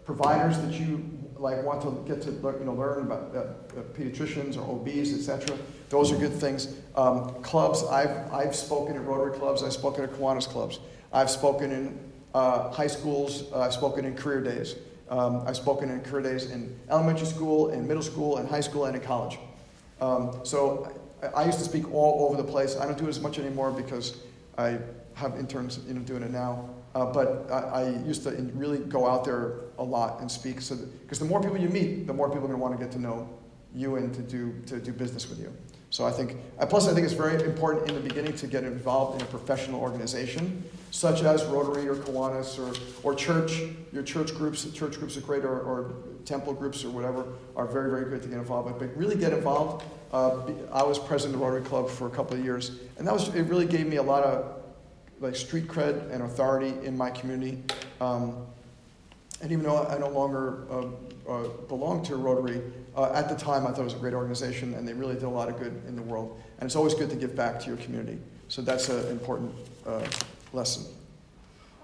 providers 0.04 0.58
that 0.58 0.72
you 0.72 1.08
like 1.36 1.62
want 1.62 1.80
to 1.82 2.02
get 2.12 2.20
to 2.22 2.30
you 2.32 2.64
know 2.64 2.72
learn 2.72 3.02
about 3.02 3.30
uh, 3.34 3.38
uh 3.38 3.82
pediatricians 3.96 4.56
or 4.56 4.62
OBs, 4.74 5.12
etc. 5.12 5.56
Those 5.90 6.10
are 6.10 6.16
good 6.16 6.32
things. 6.34 6.74
Um, 6.96 7.40
clubs. 7.42 7.84
I've 7.84 8.32
I've 8.32 8.56
spoken 8.56 8.96
at 8.96 9.04
Rotary 9.04 9.38
clubs. 9.38 9.62
I've 9.62 9.72
spoken 9.72 10.02
at 10.02 10.10
Kiwanis 10.10 10.48
clubs. 10.48 10.80
I've 11.12 11.30
spoken 11.30 11.72
in 11.72 11.98
uh, 12.34 12.70
high 12.70 12.86
schools. 12.86 13.44
Uh, 13.52 13.60
I've 13.60 13.72
spoken 13.72 14.04
in 14.04 14.14
career 14.14 14.42
days. 14.42 14.76
Um, 15.10 15.42
I've 15.46 15.56
spoken 15.56 15.90
in 15.90 16.00
career 16.00 16.22
days 16.22 16.50
in 16.50 16.78
elementary 16.90 17.26
school, 17.26 17.70
in 17.70 17.86
middle 17.86 18.02
school, 18.02 18.38
in 18.38 18.46
high 18.46 18.60
school, 18.60 18.84
and 18.84 18.94
in 18.94 19.02
college. 19.02 19.38
Um, 20.00 20.40
so 20.44 20.92
I, 21.22 21.42
I, 21.42 21.46
used 21.46 21.58
to 21.58 21.64
speak 21.64 21.92
all 21.92 22.28
over 22.28 22.40
the 22.40 22.48
place. 22.48 22.76
I 22.76 22.84
don't 22.84 22.98
do 22.98 23.06
it 23.06 23.10
as 23.10 23.20
much 23.20 23.38
anymore 23.38 23.70
because 23.70 24.18
I 24.58 24.78
have 25.14 25.36
interns 25.36 25.80
you 25.88 25.94
know, 25.94 26.00
doing 26.02 26.22
it 26.22 26.30
now. 26.30 26.68
Uh, 26.94 27.06
but 27.06 27.50
I, 27.50 27.58
I, 27.58 27.88
used 28.04 28.22
to 28.24 28.30
really 28.54 28.78
go 28.78 29.08
out 29.08 29.24
there 29.24 29.60
a 29.78 29.84
lot 29.84 30.20
and 30.20 30.30
speak. 30.30 30.60
So 30.60 30.76
because 30.76 31.18
the 31.18 31.24
more 31.24 31.40
people 31.40 31.58
you 31.58 31.68
meet, 31.68 32.06
the 32.06 32.12
more 32.12 32.28
people 32.28 32.44
are 32.44 32.48
going 32.48 32.58
to 32.58 32.62
want 32.62 32.78
to 32.78 32.84
get 32.84 32.92
to 32.92 33.00
know 33.00 33.28
you 33.74 33.96
and 33.96 34.14
to 34.14 34.22
do 34.22 34.54
to 34.66 34.78
do 34.78 34.92
business 34.92 35.28
with 35.28 35.38
you. 35.38 35.52
So 35.90 36.04
I 36.04 36.10
think, 36.10 36.36
plus 36.68 36.86
I 36.86 36.92
think 36.92 37.04
it's 37.06 37.14
very 37.14 37.42
important 37.42 37.88
in 37.88 37.94
the 37.94 38.00
beginning 38.00 38.34
to 38.34 38.46
get 38.46 38.64
involved 38.64 39.20
in 39.20 39.26
a 39.26 39.30
professional 39.30 39.80
organization, 39.80 40.62
such 40.90 41.22
as 41.22 41.44
Rotary 41.46 41.88
or 41.88 41.96
Kiwanis 41.96 42.58
or, 42.58 42.74
or 43.02 43.14
church. 43.14 43.62
Your 43.92 44.02
church 44.02 44.34
groups, 44.34 44.70
church 44.72 44.98
groups 44.98 45.16
are 45.16 45.22
great, 45.22 45.44
or, 45.44 45.60
or 45.60 45.94
temple 46.26 46.52
groups 46.52 46.84
or 46.84 46.90
whatever, 46.90 47.24
are 47.56 47.66
very, 47.66 47.90
very 47.90 48.10
good 48.10 48.22
to 48.22 48.28
get 48.28 48.38
involved 48.38 48.70
with. 48.70 48.78
But 48.78 48.96
really 48.98 49.16
get 49.16 49.32
involved. 49.32 49.84
Uh, 50.12 50.52
I 50.72 50.82
was 50.82 50.98
president 50.98 51.36
of 51.36 51.40
Rotary 51.40 51.62
Club 51.62 51.88
for 51.88 52.06
a 52.06 52.10
couple 52.10 52.36
of 52.36 52.44
years, 52.44 52.72
and 52.98 53.06
that 53.06 53.14
was, 53.14 53.34
it 53.34 53.42
really 53.42 53.66
gave 53.66 53.86
me 53.86 53.96
a 53.96 54.02
lot 54.02 54.24
of 54.24 54.62
like 55.20 55.36
street 55.36 55.66
cred 55.68 56.10
and 56.12 56.22
authority 56.22 56.74
in 56.86 56.96
my 56.96 57.10
community. 57.10 57.62
Um, 58.00 58.46
and 59.40 59.52
even 59.52 59.64
though 59.64 59.84
I 59.84 59.98
no 59.98 60.08
longer 60.08 60.64
uh, 60.70 61.30
uh, 61.30 61.48
belong 61.68 62.02
to 62.04 62.16
Rotary, 62.16 62.60
uh, 62.96 63.12
at 63.12 63.28
the 63.28 63.36
time, 63.36 63.66
I 63.66 63.70
thought 63.70 63.82
it 63.82 63.84
was 63.84 63.94
a 63.94 63.98
great 63.98 64.14
organization, 64.14 64.74
and 64.74 64.86
they 64.86 64.92
really 64.92 65.14
did 65.14 65.24
a 65.24 65.28
lot 65.28 65.48
of 65.48 65.58
good 65.58 65.80
in 65.86 65.94
the 65.94 66.02
world. 66.02 66.40
And 66.58 66.66
it's 66.66 66.74
always 66.74 66.94
good 66.94 67.10
to 67.10 67.16
give 67.16 67.36
back 67.36 67.60
to 67.60 67.68
your 67.68 67.76
community. 67.76 68.18
So 68.48 68.62
that's 68.62 68.88
an 68.88 69.06
important 69.08 69.54
uh, 69.86 70.06
lesson. 70.52 70.84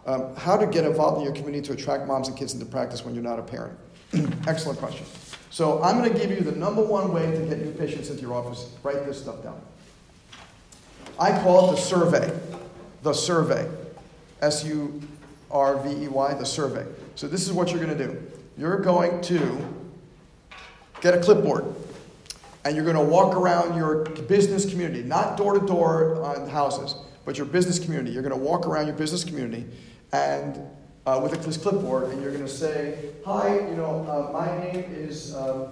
Um, 0.07 0.35
how 0.37 0.57
to 0.57 0.67
get 0.67 0.85
involved 0.85 1.19
in 1.19 1.25
your 1.25 1.33
community 1.33 1.67
to 1.69 1.73
attract 1.73 2.07
moms 2.07 2.29
and 2.29 2.37
kids 2.37 2.55
into 2.55 2.67
practice 2.67 3.05
when 3.05 3.15
you're 3.15 3.23
not 3.23 3.39
a 3.39 3.43
parent? 3.43 3.79
Excellent 4.47 4.79
question. 4.79 5.07
So 5.51 5.81
I'm 5.83 5.99
going 5.99 6.13
to 6.13 6.19
give 6.19 6.31
you 6.31 6.41
the 6.41 6.53
number 6.53 6.83
one 6.83 7.13
way 7.13 7.31
to 7.31 7.39
get 7.47 7.61
new 7.61 7.73
patients 7.73 8.11
into 8.11 8.23
your 8.23 8.35
office. 8.35 8.71
Write 8.83 9.07
this 9.07 9.21
stuff 9.21 9.43
down. 9.43 9.61
I 11.19 11.31
call 11.43 11.71
it 11.71 11.77
the 11.77 11.81
survey. 11.81 12.41
The 13.03 13.13
survey. 13.13 13.71
S 14.43 14.65
U 14.65 15.01
R 15.51 15.77
V 15.79 16.05
E 16.05 16.09
Y, 16.09 16.35
the 16.35 16.45
survey. 16.45 16.85
So 17.15 17.29
this 17.29 17.47
is 17.47 17.53
what 17.53 17.71
you're 17.71 17.85
going 17.85 17.97
to 17.97 18.07
do. 18.07 18.23
You're 18.57 18.81
going 18.81 19.21
to 19.23 19.75
Get 21.05 21.13
a 21.13 21.21
clipboard. 21.21 21.67
And 22.65 22.75
you're 22.75 22.85
going 22.87 22.97
to 22.97 23.03
walk 23.03 23.37
around 23.37 23.77
your 23.77 24.05
business 24.05 24.65
community, 24.65 25.03
not 25.03 25.37
door 25.37 25.53
to 25.53 25.67
door 25.67 26.25
on 26.25 26.49
houses, 26.49 26.95
but 27.27 27.37
your 27.37 27.45
business 27.45 27.79
community. 27.79 28.13
You're 28.13 28.23
going 28.23 28.33
to 28.33 28.43
walk 28.43 28.67
around 28.67 28.87
your 28.87 28.97
business 28.97 29.23
community 29.23 29.67
and 30.15 30.63
uh, 31.05 31.21
with 31.23 31.45
this 31.45 31.59
clipboard, 31.59 32.05
and 32.05 32.23
you're 32.23 32.31
going 32.31 32.43
to 32.43 32.51
say, 32.51 33.11
"Hi, 33.27 33.55
you 33.69 33.77
know, 33.77 34.07
uh, 34.09 34.33
my 34.33 34.47
name 34.65 34.87
is 34.97 35.37
um, 35.37 35.67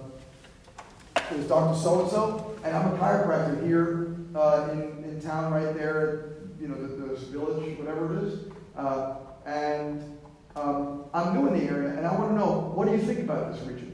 is 1.31 1.47
Dr. 1.47 1.79
So 1.79 2.01
and 2.01 2.11
So, 2.11 2.55
and 2.63 2.77
I'm 2.77 2.93
a 2.93 2.97
chiropractor 2.99 3.65
here 3.65 4.15
uh, 4.35 4.69
in, 4.71 5.03
in 5.03 5.19
town, 5.19 5.51
right 5.51 5.73
there, 5.73 6.33
you 6.61 6.67
know, 6.67 6.75
this 6.75 7.23
village, 7.23 7.79
whatever 7.79 8.15
it 8.15 8.23
is, 8.25 8.39
uh, 8.77 9.15
and 9.47 10.12
um, 10.55 11.05
I'm 11.13 11.33
new 11.33 11.47
in 11.47 11.59
the 11.59 11.71
area, 11.71 11.89
and 11.89 12.05
I 12.05 12.13
want 12.13 12.31
to 12.31 12.35
know 12.35 12.71
what 12.73 12.87
do 12.87 12.93
you 12.93 13.01
think 13.01 13.19
about 13.19 13.53
this 13.53 13.61
region." 13.63 13.93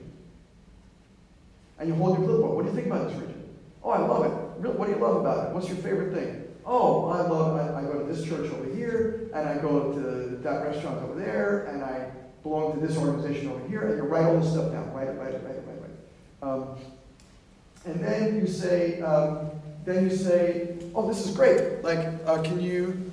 and 1.80 1.88
you 1.88 1.96
hold 1.96 2.18
your 2.18 2.28
clipboard. 2.28 2.56
What 2.56 2.64
do 2.64 2.70
you 2.70 2.76
think 2.76 2.88
about 2.88 3.10
this 3.10 3.18
region? 3.18 3.42
Oh, 3.84 3.90
I 3.92 4.00
love 4.00 4.26
it. 4.26 4.62
Really, 4.62 4.76
What 4.76 4.88
do 4.88 4.94
you 4.94 5.00
love 5.00 5.16
about 5.16 5.48
it? 5.48 5.54
What's 5.54 5.68
your 5.68 5.78
favorite 5.78 6.14
thing? 6.14 6.46
Oh, 6.66 7.06
I 7.08 7.22
love, 7.22 7.56
I, 7.56 7.80
I 7.80 7.84
go 7.84 8.06
to 8.06 8.14
this 8.14 8.24
church 8.28 8.52
over 8.52 8.66
here, 8.76 9.30
and 9.34 9.48
I 9.48 9.58
go 9.58 9.94
to 9.94 10.38
that 10.44 10.64
restaurant 10.64 11.02
over 11.04 11.20
there, 11.20 11.66
and 11.66 11.84
I, 11.84 12.12
belong 12.44 12.80
to 12.80 12.86
this 12.86 12.98
organization 12.98 13.50
over 13.50 13.68
here, 13.68 13.82
and 13.82 13.98
you 13.98 14.04
write 14.04 14.24
all 14.24 14.40
this 14.40 14.52
stuff 14.52 14.72
down. 14.72 14.94
Write 14.94 15.08
it, 15.08 15.12
write 15.12 15.34
it, 15.34 15.42
write 15.44 15.56
it, 15.56 15.64
write 15.68 15.90
it. 15.90 15.98
Um, 16.42 16.78
and 17.86 18.04
then 18.04 18.40
you 18.40 18.48
say, 18.48 19.02
um, 19.02 19.50
then 19.84 20.10
you 20.10 20.16
say, 20.16 20.78
oh, 20.96 21.06
this 21.08 21.26
is 21.26 21.36
great. 21.36 21.84
Like, 21.84 22.00
uh, 22.26 22.42
can 22.42 22.62
you 22.62 23.12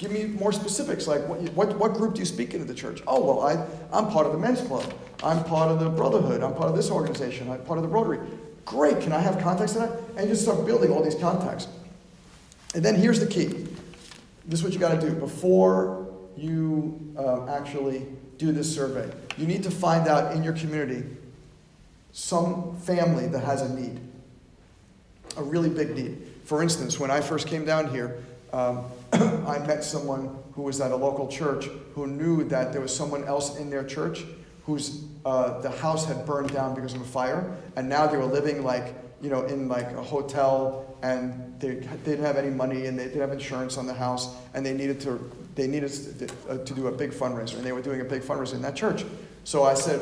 give 0.00 0.10
me 0.10 0.24
more 0.24 0.50
specifics? 0.50 1.06
Like, 1.06 1.28
what, 1.28 1.40
what, 1.52 1.78
what 1.78 1.92
group 1.92 2.14
do 2.14 2.20
you 2.20 2.26
speak 2.26 2.54
into 2.54 2.64
the 2.64 2.74
church? 2.74 3.02
Oh, 3.06 3.22
well, 3.22 3.46
I, 3.46 3.62
I'm 3.92 4.10
part 4.10 4.24
of 4.24 4.32
the 4.32 4.38
men's 4.38 4.62
club. 4.62 4.90
I'm 5.22 5.44
part 5.44 5.70
of 5.70 5.78
the 5.78 5.90
brotherhood. 5.90 6.42
I'm 6.42 6.54
part 6.54 6.70
of 6.70 6.76
this 6.76 6.90
organization. 6.90 7.50
I'm 7.50 7.60
part 7.64 7.78
of 7.78 7.82
the 7.82 7.88
Rotary. 7.88 8.18
Great. 8.64 9.02
Can 9.02 9.12
I 9.12 9.18
have 9.18 9.38
contacts 9.40 9.74
to 9.74 9.80
that? 9.80 9.90
And 10.16 10.20
you 10.20 10.28
just 10.28 10.42
start 10.42 10.64
building 10.64 10.90
all 10.90 11.02
these 11.02 11.16
contacts. 11.16 11.68
And 12.74 12.82
then 12.82 12.94
here's 12.94 13.20
the 13.20 13.26
key. 13.26 13.66
This 14.46 14.60
is 14.60 14.64
what 14.64 14.72
you 14.72 14.78
got 14.78 14.98
to 14.98 15.06
do 15.06 15.14
before 15.14 16.08
you 16.34 17.14
uh, 17.18 17.46
actually 17.50 18.06
do 18.38 18.52
this 18.52 18.74
survey. 18.74 19.12
You 19.36 19.46
need 19.46 19.62
to 19.64 19.70
find 19.70 20.08
out 20.08 20.34
in 20.34 20.42
your 20.42 20.54
community 20.54 21.04
some 22.12 22.74
family 22.78 23.26
that 23.26 23.44
has 23.44 23.60
a 23.60 23.68
need, 23.78 24.00
a 25.36 25.42
really 25.42 25.68
big 25.68 25.94
need. 25.94 26.26
For 26.44 26.62
instance, 26.62 26.98
when 26.98 27.10
I 27.10 27.20
first 27.20 27.46
came 27.46 27.66
down 27.66 27.90
here, 27.90 28.24
um, 28.52 28.84
I 29.12 29.58
met 29.66 29.84
someone 29.84 30.36
who 30.52 30.62
was 30.62 30.80
at 30.80 30.90
a 30.90 30.96
local 30.96 31.28
church 31.28 31.66
who 31.94 32.06
knew 32.06 32.44
that 32.44 32.72
there 32.72 32.80
was 32.80 32.94
someone 32.94 33.24
else 33.24 33.56
in 33.58 33.70
their 33.70 33.84
church 33.84 34.24
whose 34.64 35.04
uh, 35.24 35.60
the 35.60 35.70
house 35.70 36.06
had 36.06 36.24
burned 36.26 36.52
down 36.52 36.74
because 36.74 36.94
of 36.94 37.00
a 37.00 37.04
fire, 37.04 37.56
and 37.76 37.88
now 37.88 38.06
they 38.06 38.16
were 38.16 38.24
living 38.24 38.62
like 38.62 38.94
you 39.20 39.30
know 39.30 39.44
in 39.46 39.68
like 39.68 39.90
a 39.92 40.02
hotel, 40.02 40.96
and 41.02 41.58
they, 41.60 41.74
they 41.74 42.12
didn't 42.12 42.24
have 42.24 42.36
any 42.36 42.50
money, 42.50 42.86
and 42.86 42.98
they 42.98 43.04
didn't 43.04 43.20
have 43.20 43.32
insurance 43.32 43.76
on 43.76 43.86
the 43.86 43.94
house, 43.94 44.34
and 44.54 44.64
they 44.64 44.74
needed 44.74 45.00
to 45.00 45.18
they 45.54 45.66
needed 45.66 45.90
to, 45.90 46.28
uh, 46.48 46.58
to 46.64 46.74
do 46.74 46.86
a 46.86 46.92
big 46.92 47.10
fundraiser, 47.10 47.54
and 47.54 47.64
they 47.64 47.72
were 47.72 47.82
doing 47.82 48.00
a 48.00 48.04
big 48.04 48.22
fundraiser 48.22 48.54
in 48.54 48.62
that 48.62 48.76
church. 48.76 49.04
So 49.44 49.64
I 49.64 49.74
said, 49.74 50.00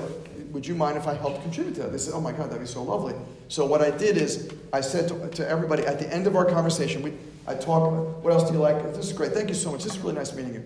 would 0.53 0.67
you 0.67 0.75
mind 0.75 0.97
if 0.97 1.07
I 1.07 1.15
helped 1.15 1.43
contribute 1.43 1.75
to 1.77 1.83
that? 1.83 1.93
They 1.93 1.99
said, 1.99 2.15
oh 2.15 2.21
my 2.21 2.33
God, 2.33 2.51
that'd 2.51 2.61
be 2.61 2.67
so 2.67 2.83
lovely. 2.83 3.15
So 3.49 3.65
what 3.65 3.81
I 3.81 3.91
did 3.91 4.17
is 4.17 4.53
I 4.73 4.81
said 4.81 5.09
to, 5.09 5.29
to 5.29 5.49
everybody 5.49 5.87
at 5.87 5.99
the 5.99 6.13
end 6.13 6.27
of 6.27 6.37
our 6.37 6.45
conversation, 6.45 7.03
we, 7.03 7.13
I 7.49 7.55
talk, 7.55 8.23
what 8.23 8.31
else 8.33 8.47
do 8.47 8.53
you 8.53 8.61
like? 8.61 8.83
This 8.95 9.07
is 9.07 9.13
great. 9.15 9.33
Thank 9.33 9.49
you 9.49 9.55
so 9.55 9.73
much. 9.73 9.83
This 9.83 9.95
is 9.95 9.99
really 10.01 10.15
nice 10.15 10.35
meeting 10.35 10.53
you. 10.53 10.65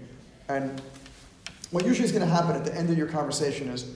And 0.48 0.82
what 1.70 1.86
usually 1.86 2.04
is 2.04 2.10
going 2.10 2.26
to 2.26 2.32
happen 2.32 2.56
at 2.56 2.64
the 2.64 2.74
end 2.74 2.90
of 2.90 2.98
your 2.98 3.06
conversation 3.06 3.68
is 3.68 3.94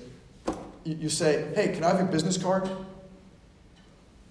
you, 0.85 1.09
say, 1.09 1.53
hey, 1.57 1.75
can 1.75 1.83
I 1.83 1.89
have 1.89 1.99
your 1.99 2.07
business 2.07 2.39
card? 2.39 2.71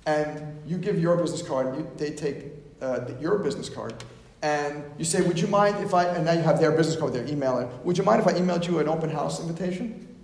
And 0.05 0.57
you 0.65 0.77
give 0.77 0.99
your 0.99 1.17
business 1.17 1.41
card, 1.41 1.75
you, 1.75 1.91
they 1.97 2.11
take 2.11 2.45
uh, 2.81 3.01
your 3.19 3.39
business 3.39 3.67
card, 3.67 3.93
and 4.41 4.83
you 4.97 5.03
say, 5.03 5.21
would 5.21 5.39
you 5.39 5.47
mind 5.47 5.83
if 5.83 5.93
I, 5.93 6.05
and 6.05 6.23
now 6.23 6.31
you 6.31 6.41
have 6.41 6.59
their 6.59 6.71
business 6.71 6.95
card, 6.95 7.11
their 7.11 7.27
email, 7.27 7.57
and 7.57 7.83
would 7.83 7.97
you 7.97 8.03
mind 8.03 8.21
if 8.21 8.27
I 8.27 8.33
emailed 8.33 8.67
you 8.67 8.79
an 8.79 8.87
open 8.87 9.09
house 9.09 9.41
invitation? 9.41 10.15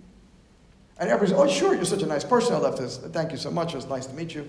And 0.99 1.09
everybody 1.09 1.31
says, 1.31 1.39
oh, 1.39 1.47
sure, 1.49 1.75
you're 1.75 1.83
such 1.83 2.03
a 2.03 2.05
nice 2.05 2.23
person. 2.23 2.53
I 2.53 2.59
love 2.59 2.77
this. 2.77 2.97
Thank 2.97 3.31
you 3.31 3.37
so 3.37 3.51
much. 3.51 3.73
It 3.73 3.77
was 3.77 3.87
nice 3.87 4.05
to 4.05 4.13
meet 4.13 4.33
you. 4.35 4.47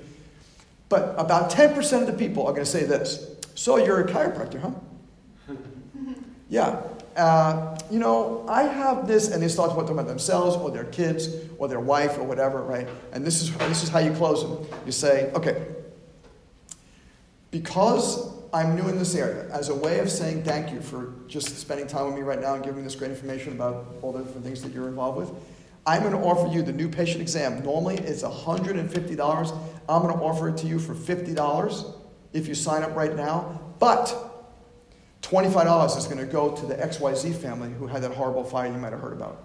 But 0.90 1.14
about 1.18 1.50
10% 1.50 2.00
of 2.00 2.06
the 2.06 2.12
people 2.12 2.46
are 2.46 2.52
going 2.52 2.64
to 2.64 2.70
say 2.70 2.84
this. 2.84 3.32
So 3.54 3.76
you're 3.76 4.00
a 4.00 4.10
chiropractor, 4.10 4.60
huh? 4.60 5.54
yeah. 6.48 6.82
Uh, 7.16 7.78
you 7.90 7.98
know, 7.98 8.44
I 8.48 8.62
have 8.62 9.06
this, 9.06 9.28
and 9.28 9.42
they 9.42 9.48
start 9.48 9.70
talking 9.70 9.90
about 9.90 10.06
themselves 10.06 10.56
or 10.56 10.70
their 10.70 10.84
kids 10.84 11.28
or 11.58 11.68
their 11.68 11.80
wife 11.80 12.16
or 12.16 12.22
whatever, 12.22 12.62
right? 12.62 12.88
And 13.12 13.24
this 13.24 13.42
is, 13.42 13.54
this 13.58 13.82
is 13.82 13.90
how 13.90 13.98
you 13.98 14.12
close 14.12 14.42
them. 14.42 14.66
You 14.86 14.92
say, 14.92 15.30
okay, 15.32 15.66
because 17.50 18.32
I'm 18.54 18.74
new 18.76 18.88
in 18.88 18.98
this 18.98 19.14
area, 19.14 19.48
as 19.50 19.68
a 19.68 19.74
way 19.74 19.98
of 19.98 20.10
saying 20.10 20.44
thank 20.44 20.72
you 20.72 20.80
for 20.80 21.12
just 21.26 21.58
spending 21.58 21.86
time 21.86 22.06
with 22.06 22.14
me 22.14 22.22
right 22.22 22.40
now 22.40 22.54
and 22.54 22.64
giving 22.64 22.78
me 22.78 22.84
this 22.84 22.94
great 22.94 23.10
information 23.10 23.52
about 23.52 23.86
all 24.00 24.12
the 24.12 24.20
different 24.20 24.44
things 24.44 24.62
that 24.62 24.72
you're 24.72 24.88
involved 24.88 25.18
with, 25.18 25.30
I'm 25.84 26.02
going 26.02 26.12
to 26.12 26.18
offer 26.18 26.52
you 26.52 26.62
the 26.62 26.72
new 26.72 26.88
patient 26.88 27.20
exam. 27.20 27.62
Normally 27.62 27.98
it's 27.98 28.22
$150. 28.22 29.58
I'm 29.88 30.02
going 30.02 30.14
to 30.14 30.22
offer 30.22 30.48
it 30.48 30.56
to 30.58 30.66
you 30.66 30.78
for 30.78 30.94
$50 30.94 32.01
if 32.32 32.48
you 32.48 32.54
sign 32.54 32.82
up 32.82 32.94
right 32.94 33.14
now. 33.14 33.60
But 33.78 34.14
$25 35.22 35.96
is 35.96 36.06
going 36.06 36.18
to 36.18 36.24
go 36.24 36.54
to 36.54 36.66
the 36.66 36.74
XYZ 36.74 37.34
family 37.36 37.72
who 37.72 37.86
had 37.86 38.02
that 38.02 38.12
horrible 38.12 38.44
fire 38.44 38.70
you 38.70 38.78
might 38.78 38.92
have 38.92 39.00
heard 39.00 39.12
about. 39.14 39.44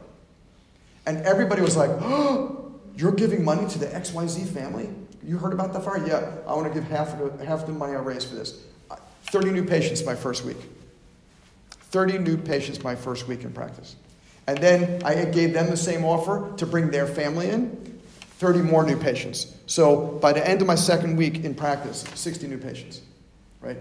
And 1.06 1.20
everybody 1.26 1.62
was 1.62 1.78
like, 1.78 1.90
oh, 2.02 2.74
you're 2.96 3.14
giving 3.14 3.44
money 3.44 3.68
to 3.70 3.80
the 3.80 3.88
XYZ 3.88 4.48
family? 4.50 4.90
You 5.24 5.38
heard 5.38 5.54
about 5.54 5.74
the 5.74 5.80
fire? 5.80 6.06
Yeah, 6.06 6.32
I 6.48 6.54
want 6.54 6.68
to 6.68 6.74
give 6.74 6.90
half 6.90 7.20
of 7.20 7.38
the, 7.38 7.46
half 7.46 7.66
the 7.66 7.72
money 7.72 7.94
I 7.94 8.00
raised 8.00 8.30
for 8.30 8.36
this. 8.36 8.64
Uh, 8.92 8.96
30 9.26 9.52
new 9.52 9.64
patients 9.64 10.04
my 10.06 10.16
first 10.16 10.44
week. 10.44 10.58
30 11.70 12.18
new 12.20 12.38
patients 12.38 12.84
my 12.84 12.96
first 12.96 13.28
week 13.28 13.44
in 13.44 13.52
practice. 13.52 13.96
And 14.48 14.58
then 14.58 15.02
I 15.04 15.26
gave 15.26 15.54
them 15.54 15.70
the 15.70 15.78
same 15.78 16.06
offer 16.06 16.54
to 16.58 16.66
bring 16.66 16.90
their 16.92 17.08
family 17.08 17.50
in 17.50 17.97
30 18.38 18.62
more 18.62 18.86
new 18.86 18.98
patients. 18.98 19.56
So 19.66 20.20
by 20.22 20.32
the 20.32 20.48
end 20.48 20.62
of 20.62 20.68
my 20.68 20.76
second 20.76 21.18
week 21.18 21.44
in 21.44 21.56
practice, 21.56 22.06
60 22.14 22.48
new 22.48 22.58
patients, 22.58 23.02
right? 23.62 23.78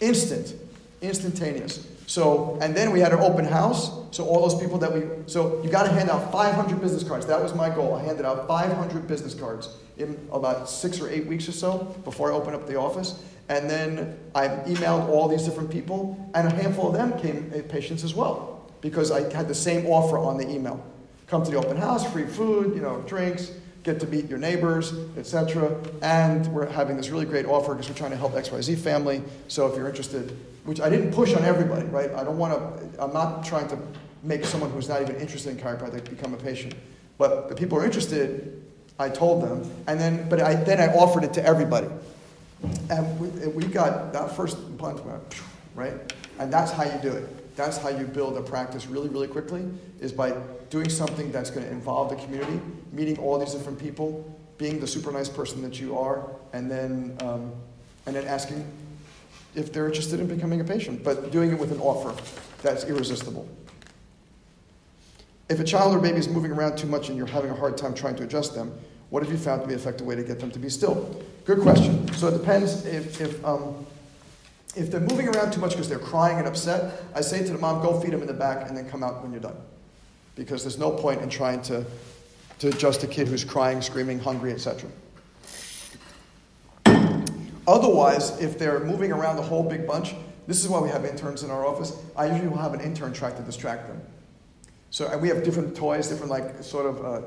Instant, 0.00 0.54
instantaneous. 1.00 1.86
So, 2.06 2.58
and 2.60 2.74
then 2.74 2.90
we 2.90 2.98
had 3.00 3.12
an 3.12 3.20
open 3.20 3.44
house. 3.44 3.90
So 4.10 4.26
all 4.26 4.46
those 4.46 4.60
people 4.60 4.76
that 4.78 4.92
we, 4.92 5.02
so 5.26 5.62
you 5.62 5.70
got 5.70 5.84
to 5.84 5.92
hand 5.92 6.10
out 6.10 6.32
500 6.32 6.80
business 6.80 7.04
cards. 7.04 7.24
That 7.26 7.40
was 7.40 7.54
my 7.54 7.70
goal. 7.70 7.94
I 7.94 8.02
handed 8.02 8.26
out 8.26 8.48
500 8.48 9.06
business 9.06 9.34
cards 9.34 9.68
in 9.96 10.18
about 10.32 10.68
six 10.68 11.00
or 11.00 11.08
eight 11.08 11.26
weeks 11.26 11.48
or 11.48 11.52
so 11.52 11.96
before 12.04 12.32
I 12.32 12.34
opened 12.34 12.56
up 12.56 12.66
the 12.66 12.76
office. 12.76 13.22
And 13.48 13.70
then 13.70 14.18
I 14.34 14.48
emailed 14.48 15.08
all 15.08 15.28
these 15.28 15.44
different 15.44 15.70
people, 15.70 16.30
and 16.34 16.46
a 16.46 16.50
handful 16.50 16.88
of 16.88 16.94
them 16.94 17.18
came 17.20 17.52
uh, 17.54 17.62
patients 17.68 18.02
as 18.02 18.14
well 18.14 18.70
because 18.80 19.10
I 19.10 19.32
had 19.32 19.48
the 19.48 19.54
same 19.54 19.86
offer 19.86 20.18
on 20.18 20.36
the 20.36 20.48
email. 20.48 20.84
Come 21.32 21.42
to 21.44 21.50
the 21.50 21.56
open 21.56 21.78
house, 21.78 22.04
free 22.12 22.26
food, 22.26 22.74
you 22.74 22.82
know, 22.82 23.00
drinks, 23.06 23.52
get 23.84 23.98
to 24.00 24.06
meet 24.06 24.28
your 24.28 24.38
neighbors, 24.38 24.92
etc. 25.16 25.74
And 26.02 26.46
we're 26.48 26.68
having 26.68 26.98
this 26.98 27.08
really 27.08 27.24
great 27.24 27.46
offer 27.46 27.72
because 27.72 27.88
we're 27.88 27.96
trying 27.96 28.10
to 28.10 28.18
help 28.18 28.32
XYZ 28.32 28.76
family. 28.76 29.22
So 29.48 29.66
if 29.66 29.74
you're 29.74 29.88
interested, 29.88 30.36
which 30.66 30.78
I 30.78 30.90
didn't 30.90 31.14
push 31.14 31.32
on 31.32 31.42
everybody, 31.42 31.86
right? 31.86 32.10
I 32.10 32.22
don't 32.22 32.36
want 32.36 32.52
to, 32.52 33.02
I'm 33.02 33.14
not 33.14 33.46
trying 33.46 33.66
to 33.68 33.78
make 34.22 34.44
someone 34.44 34.70
who's 34.72 34.90
not 34.90 35.00
even 35.00 35.16
interested 35.16 35.56
in 35.56 35.56
chiropractic 35.56 36.04
become 36.10 36.34
a 36.34 36.36
patient. 36.36 36.74
But 37.16 37.48
the 37.48 37.54
people 37.54 37.78
who 37.78 37.84
are 37.84 37.86
interested, 37.86 38.62
I 38.98 39.08
told 39.08 39.42
them, 39.42 39.72
and 39.86 39.98
then, 39.98 40.28
but 40.28 40.38
I, 40.38 40.52
then 40.52 40.80
I 40.80 40.92
offered 40.92 41.24
it 41.24 41.32
to 41.32 41.46
everybody. 41.46 41.88
And 42.90 43.18
we, 43.18 43.46
we 43.48 43.64
got 43.64 44.12
that 44.12 44.36
first 44.36 44.58
month, 44.78 45.00
right? 45.74 45.94
And 46.38 46.52
that's 46.52 46.72
how 46.72 46.84
you 46.84 46.98
do 47.00 47.12
it 47.12 47.41
that's 47.56 47.76
how 47.78 47.88
you 47.88 48.06
build 48.06 48.36
a 48.36 48.42
practice 48.42 48.86
really, 48.86 49.08
really 49.08 49.28
quickly, 49.28 49.64
is 50.00 50.12
by 50.12 50.32
doing 50.70 50.88
something 50.88 51.30
that's 51.30 51.50
going 51.50 51.66
to 51.66 51.72
involve 51.72 52.10
the 52.10 52.16
community, 52.16 52.60
meeting 52.92 53.18
all 53.18 53.38
these 53.38 53.52
different 53.52 53.78
people, 53.78 54.38
being 54.58 54.80
the 54.80 54.86
super 54.86 55.12
nice 55.12 55.28
person 55.28 55.62
that 55.62 55.80
you 55.80 55.98
are, 55.98 56.28
and 56.52 56.70
then, 56.70 57.16
um, 57.20 57.52
and 58.06 58.16
then 58.16 58.26
asking 58.26 58.64
if 59.54 59.72
they're 59.72 59.86
interested 59.86 60.18
in 60.20 60.26
becoming 60.26 60.60
a 60.60 60.64
patient, 60.64 61.04
but 61.04 61.30
doing 61.30 61.50
it 61.50 61.58
with 61.58 61.72
an 61.72 61.80
offer 61.80 62.14
that's 62.62 62.84
irresistible. 62.84 63.46
If 65.48 65.60
a 65.60 65.64
child 65.64 65.94
or 65.94 65.98
baby 65.98 66.18
is 66.18 66.28
moving 66.28 66.52
around 66.52 66.78
too 66.78 66.86
much 66.86 67.10
and 67.10 67.18
you're 67.18 67.26
having 67.26 67.50
a 67.50 67.54
hard 67.54 67.76
time 67.76 67.92
trying 67.92 68.16
to 68.16 68.22
adjust 68.22 68.54
them, 68.54 68.72
what 69.10 69.22
have 69.22 69.30
you 69.30 69.36
found 69.36 69.60
to 69.60 69.66
be 69.66 69.74
an 69.74 69.80
effective 69.80 70.06
way 70.06 70.14
to 70.14 70.22
get 70.22 70.40
them 70.40 70.50
to 70.52 70.58
be 70.58 70.70
still? 70.70 71.22
Good 71.44 71.60
question. 71.60 72.10
So 72.14 72.28
it 72.28 72.38
depends 72.38 72.86
if, 72.86 73.20
if 73.20 73.44
um, 73.44 73.84
if 74.74 74.90
they're 74.90 75.00
moving 75.00 75.28
around 75.28 75.52
too 75.52 75.60
much 75.60 75.72
because 75.72 75.88
they're 75.88 75.98
crying 75.98 76.38
and 76.38 76.46
upset, 76.46 77.02
I 77.14 77.20
say 77.20 77.44
to 77.44 77.52
the 77.52 77.58
mom, 77.58 77.82
go 77.82 78.00
feed 78.00 78.12
them 78.12 78.22
in 78.22 78.26
the 78.26 78.32
back 78.32 78.68
and 78.68 78.76
then 78.76 78.88
come 78.88 79.02
out 79.02 79.22
when 79.22 79.32
you're 79.32 79.40
done. 79.40 79.56
Because 80.34 80.62
there's 80.62 80.78
no 80.78 80.90
point 80.90 81.20
in 81.20 81.28
trying 81.28 81.60
to, 81.62 81.84
to 82.60 82.68
adjust 82.68 83.02
a 83.02 83.06
kid 83.06 83.28
who's 83.28 83.44
crying, 83.44 83.82
screaming, 83.82 84.18
hungry, 84.18 84.52
etc. 84.52 84.88
Otherwise, 87.66 88.40
if 88.40 88.58
they're 88.58 88.80
moving 88.80 89.12
around 89.12 89.36
the 89.36 89.42
whole 89.42 89.62
big 89.62 89.86
bunch, 89.86 90.14
this 90.46 90.62
is 90.62 90.68
why 90.68 90.80
we 90.80 90.88
have 90.88 91.04
interns 91.04 91.42
in 91.42 91.50
our 91.50 91.66
office. 91.66 91.96
I 92.16 92.26
usually 92.26 92.48
will 92.48 92.58
have 92.58 92.74
an 92.74 92.80
intern 92.80 93.12
try 93.12 93.30
to 93.30 93.42
distract 93.42 93.88
them. 93.88 94.00
So 94.90 95.16
we 95.18 95.28
have 95.28 95.44
different 95.44 95.76
toys, 95.76 96.08
different 96.08 96.30
like 96.30 96.62
sort 96.62 96.86
of 96.86 97.04
uh, 97.04 97.22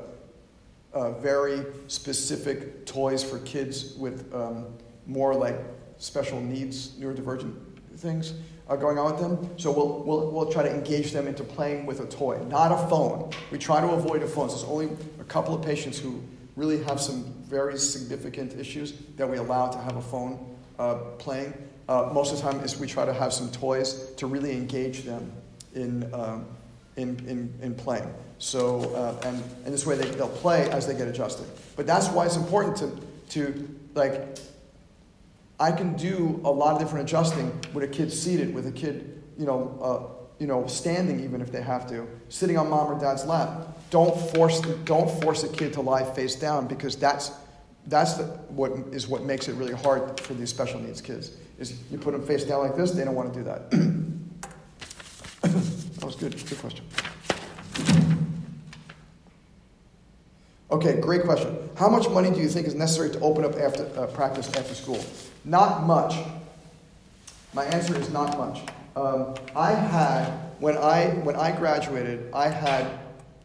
uh, 0.92 1.12
very 1.20 1.64
specific 1.88 2.86
toys 2.86 3.24
for 3.24 3.38
kids 3.40 3.94
with 3.96 4.32
um, 4.34 4.66
more 5.06 5.34
like 5.34 5.58
special 5.98 6.40
needs, 6.40 6.90
neurodivergent 6.98 7.54
things 7.96 8.34
are 8.68 8.76
going 8.76 8.98
on 8.98 9.12
with 9.12 9.20
them. 9.20 9.58
So 9.58 9.70
we'll, 9.70 10.02
we'll, 10.02 10.30
we'll 10.30 10.52
try 10.52 10.62
to 10.62 10.72
engage 10.72 11.12
them 11.12 11.26
into 11.28 11.44
playing 11.44 11.86
with 11.86 12.00
a 12.00 12.06
toy, 12.06 12.38
not 12.48 12.72
a 12.72 12.88
phone. 12.88 13.30
We 13.50 13.58
try 13.58 13.80
to 13.80 13.88
avoid 13.88 14.22
a 14.22 14.26
phone. 14.26 14.48
So 14.50 14.56
there's 14.56 14.68
only 14.68 14.90
a 15.20 15.24
couple 15.24 15.54
of 15.54 15.64
patients 15.64 15.98
who 15.98 16.22
really 16.56 16.82
have 16.84 17.00
some 17.00 17.24
very 17.44 17.78
significant 17.78 18.58
issues 18.58 18.92
that 19.16 19.28
we 19.28 19.36
allow 19.36 19.68
to 19.68 19.78
have 19.78 19.96
a 19.96 20.02
phone 20.02 20.56
uh, 20.78 20.94
playing. 21.18 21.54
Uh, 21.88 22.10
most 22.12 22.32
of 22.32 22.38
the 22.38 22.50
time 22.50 22.60
is 22.64 22.78
we 22.78 22.86
try 22.86 23.04
to 23.04 23.12
have 23.12 23.32
some 23.32 23.50
toys 23.52 24.12
to 24.16 24.26
really 24.26 24.52
engage 24.52 25.02
them 25.02 25.30
in, 25.74 26.12
um, 26.12 26.46
in, 26.96 27.16
in, 27.28 27.54
in 27.62 27.74
playing. 27.74 28.12
So, 28.38 28.92
uh, 28.94 29.26
and, 29.28 29.42
and 29.64 29.72
this 29.72 29.86
way 29.86 29.96
they, 29.96 30.08
they'll 30.10 30.28
play 30.28 30.68
as 30.70 30.86
they 30.86 30.94
get 30.94 31.06
adjusted. 31.06 31.46
But 31.76 31.86
that's 31.86 32.08
why 32.08 32.26
it's 32.26 32.36
important 32.36 32.76
to, 32.78 32.90
to 33.30 33.68
like, 33.94 34.38
I 35.58 35.72
can 35.72 35.96
do 35.96 36.40
a 36.44 36.50
lot 36.50 36.74
of 36.74 36.80
different 36.80 37.08
adjusting 37.08 37.50
with 37.72 37.84
a 37.84 37.88
kid 37.88 38.12
seated, 38.12 38.54
with 38.54 38.66
a 38.66 38.72
kid, 38.72 39.22
you 39.38 39.46
know, 39.46 40.28
you 40.38 40.46
know, 40.46 40.66
standing 40.66 41.20
even 41.24 41.40
if 41.40 41.50
they 41.50 41.62
have 41.62 41.88
to, 41.88 42.06
sitting 42.28 42.58
on 42.58 42.68
mom 42.68 42.92
or 42.92 43.00
dad's 43.00 43.24
lap. 43.24 43.68
Don't 43.90 44.18
force, 44.32 44.60
don't 44.84 45.08
force 45.22 45.44
a 45.44 45.48
kid 45.48 45.72
to 45.74 45.80
lie 45.80 46.04
face 46.04 46.34
down 46.34 46.66
because 46.66 46.96
that's, 46.96 47.30
that's 47.86 48.14
the, 48.14 48.24
what 48.48 48.72
is 48.92 49.08
what 49.08 49.22
makes 49.24 49.48
it 49.48 49.54
really 49.54 49.72
hard 49.72 50.20
for 50.20 50.34
these 50.34 50.50
special 50.50 50.80
needs 50.80 51.00
kids. 51.00 51.30
Is 51.58 51.80
you 51.90 51.96
put 51.96 52.12
them 52.12 52.26
face 52.26 52.44
down 52.44 52.60
like 52.60 52.76
this, 52.76 52.90
they 52.90 53.04
don't 53.04 53.14
want 53.14 53.32
to 53.32 53.38
do 53.38 53.44
that. 53.44 53.70
that 55.40 56.04
was 56.04 56.16
good. 56.16 56.32
Good 56.32 56.58
question. 56.58 56.84
Okay, 60.70 61.00
great 61.00 61.22
question. 61.22 61.56
How 61.76 61.88
much 61.88 62.10
money 62.10 62.30
do 62.30 62.40
you 62.40 62.48
think 62.48 62.66
is 62.66 62.74
necessary 62.74 63.10
to 63.10 63.20
open 63.20 63.44
up 63.44 63.54
after 63.54 63.88
uh, 63.98 64.06
practice 64.08 64.52
after 64.54 64.74
school? 64.74 65.02
Not 65.46 65.86
much. 65.86 66.16
My 67.54 67.64
answer 67.66 67.96
is 67.96 68.10
not 68.10 68.36
much. 68.36 68.62
Um, 68.96 69.34
I 69.54 69.70
had 69.70 70.28
when 70.58 70.76
I 70.76 71.10
when 71.22 71.36
I 71.36 71.56
graduated, 71.56 72.28
I 72.34 72.48
had 72.48 72.90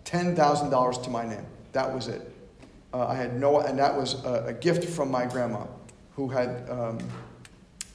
ten 0.03 0.35
thousand 0.35 0.71
dollars 0.71 0.97
to 0.99 1.11
my 1.11 1.25
name. 1.27 1.45
That 1.73 1.93
was 1.93 2.07
it. 2.07 2.27
Uh, 2.91 3.07
I 3.07 3.15
had 3.15 3.39
no, 3.39 3.59
and 3.59 3.77
that 3.77 3.95
was 3.95 4.25
a, 4.25 4.45
a 4.47 4.53
gift 4.53 4.83
from 4.89 5.11
my 5.11 5.25
grandma, 5.25 5.65
who 6.15 6.27
had 6.27 6.67
um, 6.69 6.97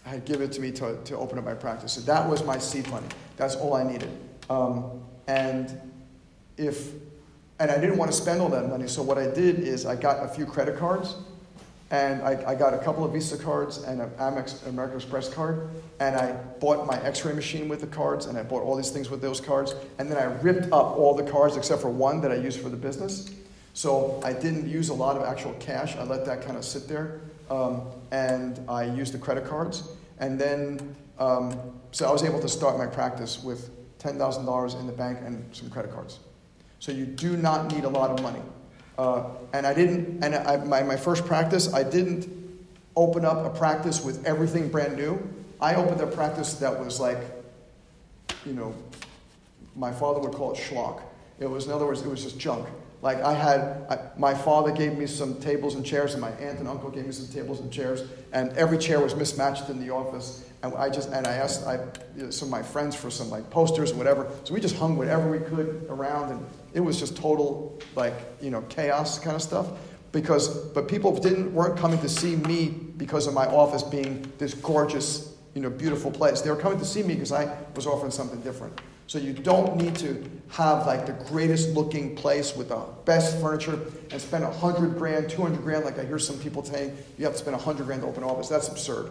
had 0.05 0.25
given 0.25 0.49
it 0.49 0.53
to 0.53 0.61
me 0.61 0.71
to, 0.71 0.97
to 1.03 1.17
open 1.17 1.37
up 1.37 1.45
my 1.45 1.55
practice. 1.55 1.93
So 1.93 2.01
that 2.03 2.29
was 2.29 2.45
my 2.45 2.59
seed 2.59 2.89
money. 2.89 3.09
That's 3.37 3.57
all 3.57 3.75
I 3.75 3.83
needed. 3.83 4.11
Um, 4.49 5.03
and 5.27 5.79
if 6.57 6.93
and 7.59 7.73
I 7.73 7.79
didn't 7.79 7.97
want 7.97 8.13
to 8.13 8.17
spend 8.17 8.41
all 8.41 8.51
that 8.51 8.69
money, 8.69 8.87
so 8.87 9.03
what 9.03 9.19
I 9.19 9.27
did 9.27 9.59
is 9.59 9.85
I 9.85 9.97
got 9.97 10.25
a 10.25 10.29
few 10.29 10.47
credit 10.47 10.79
cards, 10.79 11.17
and 11.90 12.23
I, 12.23 12.50
I 12.50 12.55
got 12.55 12.75
a 12.75 12.78
couple 12.78 13.05
of 13.05 13.12
Visa 13.12 13.38
cards 13.38 13.78
and 13.78 14.00
an 14.00 14.11
Amex 14.19 14.66
American 14.66 14.97
Express 14.97 15.28
card, 15.33 15.69
and 16.00 16.16
I 16.16 16.33
bought 16.61 16.87
my 16.87 17.00
X-ray 17.02 17.33
machine 17.33 17.69
with 17.69 17.81
the 17.81 17.87
cards, 17.87 18.26
and 18.26 18.37
I 18.37 18.43
bought 18.43 18.62
all 18.62 18.75
these 18.75 18.90
things 18.90 19.09
with 19.09 19.21
those 19.21 19.40
cards, 19.40 19.75
and 19.99 20.11
then 20.11 20.19
I 20.19 20.25
ripped 20.43 20.66
up 20.73 20.97
all 20.97 21.14
the 21.14 21.23
cards 21.23 21.57
except 21.57 21.81
for 21.83 21.90
one 21.90 22.21
that 22.23 22.33
I 22.33 22.37
used 22.37 22.61
for 22.61 22.69
the 22.69 22.76
business. 22.76 23.31
So 23.75 24.21
I 24.25 24.33
didn't 24.33 24.69
use 24.69 24.88
a 24.88 24.95
lot 24.95 25.16
of 25.16 25.23
actual 25.23 25.52
cash. 25.61 25.97
I 25.97 26.02
let 26.02 26.25
that 26.26 26.43
kind 26.43 26.57
of 26.57 26.64
sit 26.64 26.88
there, 26.88 27.21
um, 27.50 27.83
and 28.11 28.59
I 28.69 28.85
used 28.85 29.12
the 29.14 29.19
credit 29.19 29.47
cards, 29.47 29.85
and 30.19 30.40
then 30.40 30.97
um, 31.19 31.59
so 31.93 32.09
I 32.09 32.12
was 32.12 32.25
able 32.25 32.40
to 32.40 32.49
start 32.49 32.76
my 32.78 32.87
practice 32.87 33.43
with 33.43 33.71
ten 33.99 34.19
thousand 34.19 34.45
dollars 34.45 34.75
in 34.75 34.87
the 34.87 34.93
bank 34.93 35.19
and 35.25 35.45
some 35.55 35.71
credit 35.71 35.93
cards. 35.93 36.19
So 36.78 36.93
you 36.93 37.07
do 37.07 37.37
not 37.37 37.73
need 37.73 37.85
a 37.85 37.88
lot 37.88 38.11
of 38.11 38.23
money. 38.23 38.43
Uh, 38.99 39.25
and 39.53 39.67
I 39.67 39.75
didn't, 39.75 40.25
and 40.25 40.35
I, 40.35 40.57
my, 40.65 40.83
my 40.83 40.97
first 40.97 41.26
practice, 41.26 41.73
I 41.73 41.83
didn't 41.83 42.29
open 42.97 43.25
up 43.25 43.45
a 43.45 43.50
practice 43.57 44.03
with 44.03 44.25
everything 44.25 44.69
brand 44.69 44.97
new. 44.97 45.19
I 45.61 45.75
opened 45.75 46.00
a 46.00 46.07
practice 46.07 46.55
that 46.55 46.79
was 46.79 46.99
like, 46.99 47.19
you 48.45 48.53
know, 48.53 48.75
my 49.75 49.93
father 49.93 50.21
would 50.21 50.33
call 50.33 50.53
it 50.53 50.59
schlock. 50.59 51.03
It 51.38 51.47
was, 51.47 51.67
in 51.67 51.73
other 51.73 51.87
words, 51.87 52.00
it 52.00 52.09
was 52.09 52.23
just 52.23 52.38
junk. 52.38 52.67
Like 53.03 53.21
I 53.21 53.35
had, 53.35 53.61
I, 53.91 53.99
my 54.19 54.35
father 54.35 54.73
gave 54.73 54.97
me 54.97 55.07
some 55.07 55.38
tables 55.41 55.75
and 55.75 55.85
chairs, 55.85 56.15
and 56.15 56.21
my 56.21 56.31
aunt 56.31 56.59
and 56.59 56.67
uncle 56.67 56.91
gave 56.91 57.07
me 57.07 57.12
some 57.12 57.29
tables 57.29 57.61
and 57.61 57.71
chairs, 57.71 58.05
and 58.33 58.50
every 58.53 58.79
chair 58.79 59.00
was 59.00 59.15
mismatched 59.15 59.69
in 59.69 59.79
the 59.79 59.91
office. 59.93 60.49
And 60.62 60.75
I 60.75 60.88
just, 60.88 61.11
and 61.11 61.26
I 61.26 61.35
asked 61.35 61.67
I, 61.67 61.75
you 62.17 62.25
know, 62.25 62.31
some 62.31 62.49
of 62.49 62.53
my 62.53 62.62
friends 62.62 62.97
for 62.97 63.11
some 63.11 63.29
like 63.31 63.49
posters 63.50 63.93
or 63.93 63.97
whatever. 63.97 64.31
So 64.45 64.55
we 64.55 64.61
just 64.61 64.76
hung 64.76 64.97
whatever 64.97 65.31
we 65.31 65.38
could 65.38 65.87
around, 65.91 66.33
and 66.33 66.47
it 66.73 66.81
was 66.81 66.99
just 66.99 67.17
total 67.17 67.79
like 67.95 68.15
you 68.41 68.50
know 68.50 68.62
chaos 68.62 69.19
kind 69.19 69.37
of 69.37 69.43
stuff. 69.43 69.69
Because, 70.12 70.49
but 70.49 70.88
people 70.88 71.15
didn't 71.15 71.53
weren't 71.53 71.79
coming 71.79 72.00
to 72.00 72.09
see 72.09 72.37
me 72.37 72.69
because 72.97 73.26
of 73.26 73.35
my 73.35 73.45
office 73.47 73.83
being 73.83 74.33
this 74.38 74.55
gorgeous, 74.55 75.35
you 75.55 75.61
know, 75.61 75.69
beautiful 75.69 76.11
place. 76.11 76.41
They 76.41 76.49
were 76.49 76.57
coming 76.57 76.79
to 76.79 76.87
see 76.87 77.03
me 77.03 77.15
because 77.15 77.33
I 77.33 77.55
was 77.75 77.87
offering 77.87 78.12
something 78.12 78.41
different. 78.41 78.81
So 79.07 79.19
you 79.19 79.33
don't 79.33 79.77
need 79.77 79.95
to 79.97 80.29
have 80.49 80.87
like 80.87 81.07
the 81.07 81.13
greatest 81.13 81.71
looking 81.71 82.17
place 82.17 82.57
with 82.57 82.71
the 82.71 82.85
best 83.05 83.41
furniture 83.41 83.79
and 84.11 84.21
spend 84.21 84.45
a 84.45 84.51
hundred 84.51 84.99
grand, 84.99 85.31
two 85.31 85.43
hundred 85.43 85.63
grand, 85.63 85.85
like 85.85 85.99
I 85.99 86.05
hear 86.05 86.19
some 86.19 86.39
people 86.39 86.65
saying 86.65 86.97
you 87.19 87.25
have 87.25 87.35
to 87.35 87.39
spend 87.39 87.55
a 87.55 87.59
hundred 87.59 87.87
grand 87.87 88.03
to 88.03 88.09
open 88.09 88.25
an 88.25 88.31
office. 88.31 88.49
That's 88.49 88.69
absurd. 88.69 89.11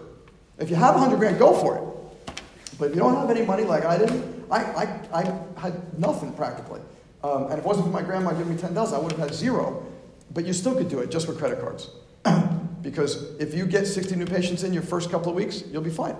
If 0.58 0.70
you 0.70 0.75
have 0.75 0.96
a 0.96 1.00
hundred 1.00 1.20
grand, 1.20 1.40
go 1.40 1.54
for 1.54 1.78
it. 1.78 2.36
But 2.77 2.90
if 2.90 2.96
you 2.96 3.01
don't 3.01 3.16
have 3.16 3.29
any 3.29 3.46
money 3.46 3.64
like 3.64 3.86
I 3.86 3.98
didn't, 3.98 4.46
I, 4.51 4.64
I, 4.64 5.22
I 5.22 5.60
had 5.60 5.98
nothing 5.98 6.34
practically. 6.34 6.81
Um, 7.24 7.44
and 7.46 7.53
if 7.53 7.60
it 7.60 7.66
wasn't 7.66 7.88
for 7.88 7.92
my 7.92 8.01
grandma 8.01 8.31
giving 8.31 8.53
me 8.53 8.62
10000 8.62 8.96
I 8.96 9.01
would 9.01 9.12
have 9.14 9.20
had 9.22 9.34
zero. 9.34 9.86
But 10.34 10.46
you 10.46 10.53
still 10.53 10.75
could 10.75 10.90
do 10.90 11.00
it 11.00 11.10
just 11.10 11.27
with 11.27 11.38
credit 11.38 11.62
cards. 11.62 11.90
because 12.81 13.36
if 13.40 13.53
you 13.53 13.66
get 13.66 13.88
60 13.88 14.16
new 14.16 14.25
patients 14.25 14.64
in 14.64 14.74
your 14.74 14.84
first 14.84 15.10
couple 15.10 15.29
of 15.29 15.36
weeks, 15.36 15.64
you'll 15.72 15.81
be 15.81 15.90
fine. 15.90 16.16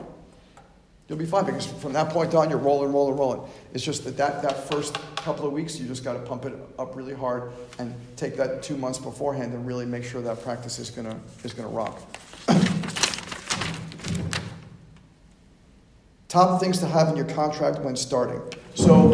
You'll 1.08 1.20
be 1.20 1.26
fine 1.26 1.46
because 1.46 1.68
from 1.68 1.94
that 1.94 2.10
point 2.10 2.34
on, 2.34 2.50
you're 2.50 2.58
rolling, 2.58 2.91
rolling, 2.91 3.15
rolling. 3.15 3.41
It's 3.76 3.84
just 3.84 4.04
that 4.06 4.18
that, 4.18 4.41
that 4.41 4.58
first 4.72 4.96
couple 5.18 5.46
of 5.46 5.54
weeks, 5.54 5.80
you 5.80 5.88
just 5.88 6.04
got 6.04 6.13
to 6.13 6.20
pump 6.20 6.46
it 6.46 6.56
up 6.80 6.96
really 6.96 7.13
hard 7.13 7.52
and 7.78 7.94
take 8.15 8.36
that 8.38 8.63
two 8.63 8.76
months 8.76 8.98
beforehand 8.98 9.54
and 9.54 9.68
really 9.68 9.86
make 9.86 10.04
sure 10.04 10.20
that 10.22 10.41
practice 10.41 10.80
is 10.80 10.89
going 10.89 11.08
to 11.08 11.15
is 11.44 11.54
gonna 11.54 11.68
rock. 11.68 12.02
Top 16.28 16.60
things 16.60 16.80
to 16.80 16.88
have 16.88 17.10
in 17.10 17.15
your 17.15 17.28
contract 17.28 17.80
when 17.82 17.96
starting. 17.96 18.41
So, 18.74 19.13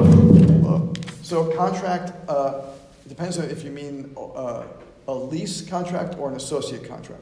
uh, 0.65 0.93
so 1.21 1.53
contract 1.57 2.13
uh, 2.29 2.67
depends 3.09 3.37
on 3.37 3.49
if 3.49 3.65
you 3.65 3.71
mean 3.71 4.15
uh, 4.17 4.63
a 5.09 5.13
lease 5.13 5.61
contract 5.61 6.17
or 6.17 6.29
an 6.29 6.37
associate 6.37 6.87
contract. 6.87 7.21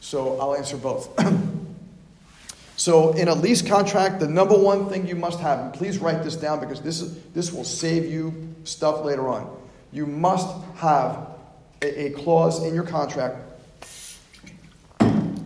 So 0.00 0.38
I'll 0.38 0.54
answer 0.54 0.76
both. 0.76 1.10
so 2.76 3.12
in 3.12 3.28
a 3.28 3.34
lease 3.34 3.62
contract, 3.62 4.20
the 4.20 4.28
number 4.28 4.56
one 4.56 4.88
thing 4.88 5.06
you 5.06 5.14
must 5.14 5.40
have, 5.40 5.60
and 5.60 5.72
please 5.72 5.98
write 5.98 6.24
this 6.24 6.36
down 6.36 6.60
because 6.60 6.80
this 6.80 7.00
is, 7.00 7.22
this 7.26 7.52
will 7.52 7.64
save 7.64 8.10
you 8.10 8.54
stuff 8.64 9.04
later 9.04 9.28
on. 9.28 9.56
You 9.92 10.06
must 10.06 10.48
have 10.76 11.28
a, 11.82 12.06
a 12.06 12.10
clause 12.10 12.64
in 12.64 12.74
your 12.74 12.84
contract 12.84 13.36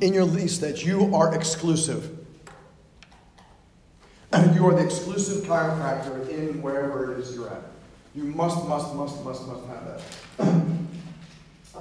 in 0.00 0.14
your 0.14 0.24
lease 0.24 0.58
that 0.58 0.84
you 0.84 1.12
are 1.14 1.34
exclusive 1.34 2.18
you 4.54 4.66
are 4.66 4.74
the 4.74 4.84
exclusive 4.84 5.44
chiropractor 5.44 6.28
in 6.28 6.60
wherever 6.60 7.14
it 7.14 7.18
is 7.18 7.34
you're 7.34 7.48
at. 7.48 7.62
You 8.14 8.24
must, 8.24 8.68
must, 8.68 8.94
must, 8.94 9.24
must, 9.24 9.46
must 9.46 9.66
have 9.66 9.86
that. 9.86 10.62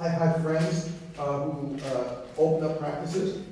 I've 0.00 0.12
had 0.12 0.42
friends 0.42 0.90
uh, 1.18 1.40
who 1.40 1.78
uh, 1.84 2.14
opened 2.38 2.70
up 2.70 2.78
practices 2.78 3.44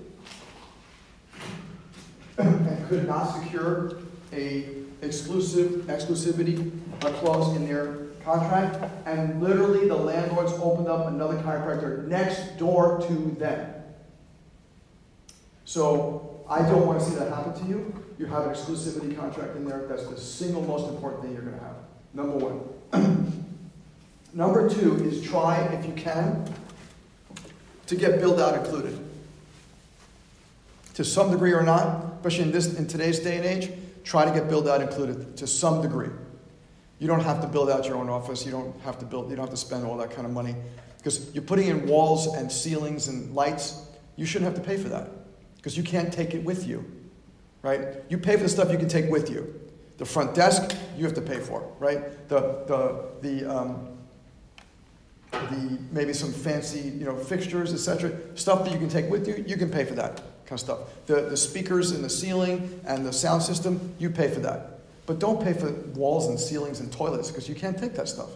and 2.38 2.88
could 2.88 3.06
not 3.06 3.42
secure 3.42 3.98
a 4.32 4.68
exclusive 5.02 5.82
exclusivity 5.86 6.70
clause 7.00 7.54
in 7.56 7.68
their 7.68 8.06
contract, 8.24 8.82
and 9.06 9.42
literally 9.42 9.86
the 9.88 9.94
landlords 9.94 10.52
opened 10.54 10.88
up 10.88 11.06
another 11.06 11.36
chiropractor 11.38 12.06
next 12.06 12.58
door 12.58 13.00
to 13.06 13.36
them. 13.38 13.72
So 15.64 16.44
I 16.48 16.62
don't 16.62 16.86
want 16.86 17.00
to 17.00 17.04
see 17.04 17.14
that 17.16 17.32
happen 17.32 17.54
to 17.62 17.68
you 17.68 18.06
you 18.18 18.26
have 18.26 18.46
an 18.46 18.54
exclusivity 18.54 19.16
contract 19.16 19.56
in 19.56 19.64
there. 19.64 19.86
That's 19.88 20.06
the 20.06 20.18
single 20.18 20.62
most 20.62 20.88
important 20.88 21.22
thing 21.22 21.32
you're 21.32 21.42
going 21.42 21.58
to 21.58 21.64
have. 21.64 21.76
Number 22.14 22.36
one. 22.36 23.44
Number 24.32 24.68
two 24.68 24.96
is 25.04 25.22
try, 25.22 25.60
if 25.66 25.86
you 25.86 25.92
can, 25.92 26.50
to 27.86 27.96
get 27.96 28.20
build 28.20 28.40
out 28.40 28.54
included. 28.54 28.98
To 30.94 31.04
some 31.04 31.30
degree 31.30 31.52
or 31.52 31.62
not, 31.62 32.05
especially 32.16 32.44
in 32.44 32.52
this 32.52 32.78
in 32.78 32.86
today's 32.86 33.18
day 33.20 33.36
and 33.36 33.44
age, 33.44 33.70
try 34.04 34.24
to 34.24 34.30
get 34.30 34.48
build 34.48 34.68
out 34.68 34.80
included 34.80 35.36
to 35.36 35.46
some 35.46 35.82
degree. 35.82 36.10
You 36.98 37.06
don't 37.06 37.20
have 37.20 37.40
to 37.42 37.46
build 37.46 37.70
out 37.70 37.86
your 37.86 37.96
own 37.96 38.08
office. 38.08 38.44
You 38.44 38.52
don't 38.52 38.78
have 38.80 38.98
to 38.98 39.04
build. 39.04 39.30
You 39.30 39.36
don't 39.36 39.46
have 39.46 39.54
to 39.54 39.60
spend 39.60 39.84
all 39.84 39.96
that 39.98 40.10
kind 40.10 40.26
of 40.26 40.32
money 40.32 40.54
because 40.98 41.32
you're 41.34 41.44
putting 41.44 41.68
in 41.68 41.86
walls 41.86 42.26
and 42.34 42.50
ceilings 42.50 43.08
and 43.08 43.34
lights. 43.34 43.86
You 44.16 44.24
shouldn't 44.24 44.50
have 44.50 44.62
to 44.62 44.66
pay 44.66 44.76
for 44.76 44.88
that 44.88 45.10
because 45.56 45.76
you 45.76 45.82
can't 45.82 46.12
take 46.12 46.34
it 46.34 46.42
with 46.42 46.66
you 46.66 46.84
right? 47.66 47.80
You 48.08 48.16
pay 48.16 48.36
for 48.36 48.44
the 48.44 48.48
stuff 48.48 48.70
you 48.70 48.78
can 48.78 48.88
take 48.88 49.10
with 49.10 49.28
you. 49.28 49.60
The 49.98 50.04
front 50.04 50.34
desk, 50.34 50.76
you 50.96 51.04
have 51.04 51.14
to 51.14 51.20
pay 51.20 51.40
for, 51.40 51.68
right? 51.80 52.28
The, 52.28 52.40
the, 52.66 53.08
the, 53.22 53.56
um, 53.56 53.88
the 55.32 55.78
maybe 55.90 56.12
some 56.12 56.32
fancy, 56.32 56.80
you 56.80 57.04
know, 57.04 57.16
fixtures, 57.16 57.72
etc. 57.72 58.12
Stuff 58.36 58.64
that 58.64 58.72
you 58.72 58.78
can 58.78 58.88
take 58.88 59.10
with 59.10 59.26
you, 59.26 59.44
you 59.46 59.56
can 59.56 59.70
pay 59.70 59.84
for 59.84 59.94
that 59.94 60.22
kind 60.46 60.52
of 60.52 60.60
stuff. 60.60 60.78
The, 61.06 61.22
the 61.22 61.36
speakers 61.36 61.92
in 61.92 62.02
the 62.02 62.10
ceiling 62.10 62.80
and 62.86 63.04
the 63.04 63.12
sound 63.12 63.42
system, 63.42 63.94
you 63.98 64.10
pay 64.10 64.28
for 64.28 64.40
that. 64.40 64.80
But 65.06 65.18
don't 65.18 65.42
pay 65.42 65.52
for 65.52 65.70
walls 65.94 66.28
and 66.28 66.38
ceilings 66.38 66.80
and 66.80 66.92
toilets 66.92 67.30
because 67.30 67.48
you 67.48 67.54
can't 67.54 67.78
take 67.78 67.94
that 67.94 68.08
stuff. 68.08 68.30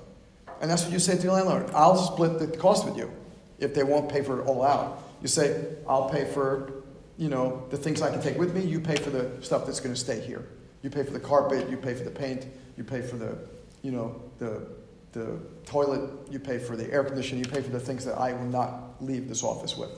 And 0.61 0.71
that's 0.71 0.85
what 0.85 0.93
you 0.93 0.99
say 0.99 1.17
to 1.17 1.23
your 1.23 1.33
landlord. 1.33 1.71
I'll 1.75 1.97
split 1.97 2.39
the 2.39 2.47
cost 2.47 2.85
with 2.85 2.97
you 2.97 3.11
if 3.59 3.75
they 3.75 3.83
won't 3.83 4.11
pay 4.11 4.23
for 4.23 4.41
it 4.41 4.47
all 4.47 4.63
out. 4.63 5.03
You 5.23 5.29
say, 5.29 5.65
I'll 5.89 6.09
pay 6.09 6.25
for 6.25 6.81
you 7.21 7.29
know, 7.29 7.67
the 7.69 7.77
things 7.77 8.01
I 8.01 8.11
can 8.11 8.23
take 8.23 8.39
with 8.39 8.55
me. 8.55 8.65
You 8.65 8.81
pay 8.81 8.97
for 8.97 9.11
the 9.11 9.31
stuff 9.43 9.67
that's 9.67 9.79
going 9.79 9.95
to 9.95 10.01
stay 10.01 10.21
here. 10.21 10.49
You 10.83 10.89
pay 10.89 11.03
for 11.03 11.13
the 11.13 11.21
carpet. 11.21 11.69
You 11.69 11.77
pay 11.77 11.95
for 11.95 12.03
the 12.03 12.11
paint. 12.11 12.47
You 12.79 12.83
pay 12.83 13.03
for 13.03 13.17
the, 13.17 13.37
you 13.83 13.91
know, 13.93 14.23
the, 14.39 14.67
the 15.13 15.39
toilet. 15.67 16.09
You 16.31 16.39
pay 16.39 16.59
for 16.59 16.77
the 16.77 16.91
air 16.91 17.05
conditioning. 17.05 17.45
You 17.45 17.51
pay 17.51 17.61
for 17.61 17.69
the 17.69 17.79
things 17.79 18.07
that 18.07 18.19
I 18.19 18.33
will 18.33 18.47
not 18.47 19.05
leave 19.05 19.29
this 19.29 19.43
office 19.43 19.77
with. 19.77 19.91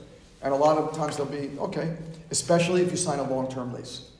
And 0.43 0.53
a 0.53 0.55
lot 0.55 0.77
of 0.77 0.95
times 0.95 1.17
they'll 1.17 1.25
be, 1.25 1.57
okay, 1.57 1.95
especially 2.29 2.81
if 2.81 2.91
you 2.91 2.97
sign 2.97 3.19
a 3.19 3.23
long 3.23 3.49
term 3.49 3.73
lease. 3.73 4.11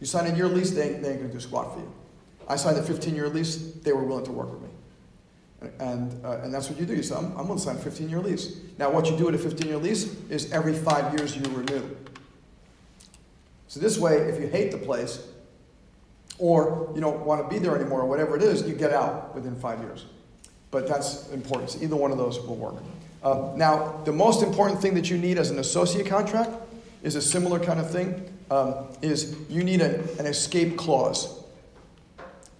You 0.00 0.06
sign 0.06 0.30
a 0.30 0.36
year 0.36 0.48
lease, 0.48 0.70
they, 0.70 0.90
they 0.90 1.10
ain't 1.12 1.20
going 1.20 1.28
to 1.28 1.32
do 1.32 1.40
squat 1.40 1.74
for 1.74 1.80
you. 1.80 1.92
I 2.46 2.56
signed 2.56 2.76
a 2.76 2.82
15 2.82 3.14
year 3.14 3.28
lease, 3.28 3.56
they 3.56 3.92
were 3.92 4.04
willing 4.04 4.26
to 4.26 4.32
work 4.32 4.52
with 4.52 4.62
me. 4.62 4.68
And, 5.78 6.24
uh, 6.24 6.40
and 6.42 6.52
that's 6.52 6.68
what 6.68 6.78
you 6.78 6.84
do. 6.84 6.94
You 6.94 7.02
say, 7.02 7.14
I'm, 7.14 7.26
I'm 7.38 7.48
willing 7.48 7.56
to 7.56 7.60
sign 7.60 7.76
a 7.76 7.80
15 7.80 8.08
year 8.08 8.20
lease. 8.20 8.56
Now, 8.78 8.90
what 8.90 9.10
you 9.10 9.16
do 9.16 9.26
with 9.26 9.34
a 9.34 9.38
15 9.38 9.66
year 9.66 9.78
lease 9.78 10.14
is 10.28 10.52
every 10.52 10.74
five 10.74 11.14
years 11.14 11.36
you 11.36 11.42
renew. 11.44 11.96
So 13.68 13.80
this 13.80 13.96
way, 13.96 14.16
if 14.16 14.38
you 14.38 14.48
hate 14.48 14.70
the 14.72 14.78
place, 14.78 15.26
or 16.38 16.92
you 16.94 17.00
don't 17.00 17.24
want 17.24 17.42
to 17.42 17.48
be 17.48 17.58
there 17.58 17.74
anymore, 17.76 18.02
or 18.02 18.06
whatever 18.06 18.36
it 18.36 18.42
is, 18.42 18.68
you 18.68 18.74
get 18.74 18.92
out 18.92 19.34
within 19.34 19.54
five 19.56 19.80
years. 19.80 20.04
But 20.70 20.88
that's 20.88 21.30
important. 21.30 21.70
So 21.70 21.80
either 21.80 21.96
one 21.96 22.10
of 22.10 22.18
those 22.18 22.40
will 22.40 22.56
work. 22.56 22.74
Uh, 23.22 23.52
now, 23.56 24.00
the 24.04 24.12
most 24.12 24.42
important 24.42 24.80
thing 24.80 24.94
that 24.94 25.08
you 25.08 25.16
need 25.16 25.38
as 25.38 25.50
an 25.50 25.58
associate 25.58 26.06
contract 26.06 26.50
is 27.02 27.14
a 27.14 27.22
similar 27.22 27.58
kind 27.58 27.78
of 27.78 27.90
thing. 27.90 28.28
Um, 28.50 28.88
is 29.00 29.36
you 29.48 29.64
need 29.64 29.80
a, 29.80 30.00
an 30.18 30.26
escape 30.26 30.76
clause. 30.76 31.42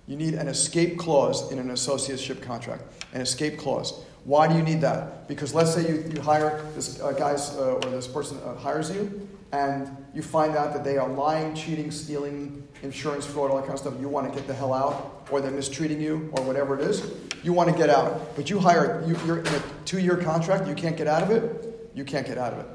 You 0.06 0.16
need 0.16 0.34
an 0.34 0.48
escape 0.48 0.98
clause 0.98 1.52
in 1.52 1.58
an 1.58 1.68
associateship 1.68 2.42
contract. 2.42 2.82
An 3.12 3.20
escape 3.20 3.58
clause. 3.58 4.02
Why 4.24 4.46
do 4.46 4.54
you 4.54 4.62
need 4.62 4.80
that? 4.82 5.28
Because 5.28 5.54
let's 5.54 5.74
say 5.74 5.86
you, 5.86 6.10
you 6.14 6.20
hire 6.20 6.64
this 6.74 7.00
uh, 7.00 7.08
uh, 7.08 7.62
or 7.74 7.90
this 7.90 8.06
person 8.06 8.38
uh, 8.44 8.54
hires 8.54 8.90
you, 8.90 9.28
and 9.50 9.90
you 10.14 10.22
find 10.22 10.56
out 10.56 10.72
that 10.72 10.84
they 10.84 10.96
are 10.96 11.08
lying, 11.08 11.54
cheating, 11.54 11.90
stealing, 11.90 12.66
insurance 12.82 13.26
fraud, 13.26 13.50
all 13.50 13.56
that 13.56 13.62
kind 13.62 13.74
of 13.74 13.80
stuff. 13.80 13.94
You 14.00 14.08
want 14.08 14.32
to 14.32 14.38
get 14.38 14.46
the 14.46 14.54
hell 14.54 14.72
out, 14.72 15.26
or 15.30 15.40
they're 15.40 15.50
mistreating 15.50 16.00
you, 16.00 16.30
or 16.32 16.44
whatever 16.44 16.78
it 16.78 16.82
is. 16.82 17.12
You 17.42 17.52
want 17.52 17.70
to 17.70 17.76
get 17.76 17.90
out, 17.90 18.36
but 18.36 18.48
you 18.48 18.60
hire 18.60 19.04
you, 19.06 19.16
you're 19.26 19.40
in 19.40 19.54
a 19.54 19.62
two-year 19.84 20.16
contract. 20.16 20.66
You 20.66 20.74
can't 20.74 20.96
get 20.96 21.06
out 21.06 21.22
of 21.22 21.30
it. 21.30 21.90
You 21.94 22.04
can't 22.04 22.26
get 22.26 22.38
out 22.38 22.52
of 22.52 22.60
it. 22.60 22.66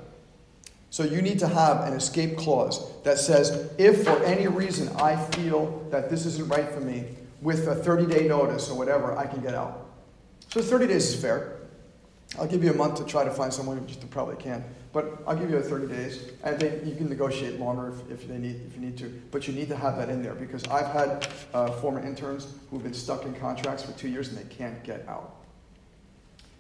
So 0.90 1.04
you 1.04 1.22
need 1.22 1.40
to 1.40 1.48
have 1.48 1.82
an 1.82 1.94
escape 1.94 2.38
clause 2.38 2.92
that 3.04 3.18
says, 3.18 3.72
if 3.78 4.04
for 4.04 4.24
any 4.24 4.48
reason 4.48 4.90
I 4.98 5.16
feel 5.16 5.86
that 5.92 6.10
this 6.10 6.26
isn't 6.26 6.48
right 6.48 6.70
for 6.70 6.80
me, 6.80 7.06
with 7.42 7.68
a 7.68 7.76
30-day 7.76 8.28
notice 8.28 8.70
or 8.70 8.78
whatever, 8.78 9.16
I 9.16 9.28
can 9.28 9.42
get 9.42 9.54
out. 9.54 9.86
So 10.50 10.62
30 10.62 10.88
days 10.88 11.14
is 11.14 11.22
fair. 11.22 11.58
I'll 12.40 12.48
give 12.48 12.64
you 12.64 12.72
a 12.72 12.76
month 12.76 12.96
to 12.96 13.06
try 13.06 13.24
to 13.24 13.32
find 13.32 13.54
someone, 13.54 13.88
you 13.88 13.96
probably 14.10 14.36
can't. 14.38 14.64
But 14.92 15.22
I'll 15.28 15.36
give 15.36 15.50
you 15.50 15.58
a 15.58 15.62
30 15.62 15.88
days, 15.94 16.32
and 16.44 16.60
then 16.60 16.82
you 16.88 16.96
can 16.96 17.10
negotiate 17.10 17.60
longer 17.60 17.94
if, 17.94 18.22
if, 18.22 18.28
they 18.28 18.38
need, 18.38 18.62
if 18.68 18.76
you 18.76 18.82
need 18.82 18.98
to. 18.98 19.22
But 19.32 19.48
you 19.48 19.54
need 19.54 19.70
to 19.70 19.76
have 19.76 19.98
that 19.98 20.10
in 20.10 20.24
there 20.24 20.34
because 20.34 20.64
I've 20.68 20.88
had 20.88 21.28
uh, 21.54 21.72
former 21.74 22.04
interns 22.04 22.48
who've 22.72 22.82
been 22.82 22.94
stuck 22.94 23.26
in 23.26 23.34
contracts 23.36 23.84
for 23.84 23.92
two 23.92 24.08
years 24.08 24.30
and 24.30 24.38
they 24.38 24.56
can't 24.56 24.84
get 24.84 25.08
out. 25.08 25.37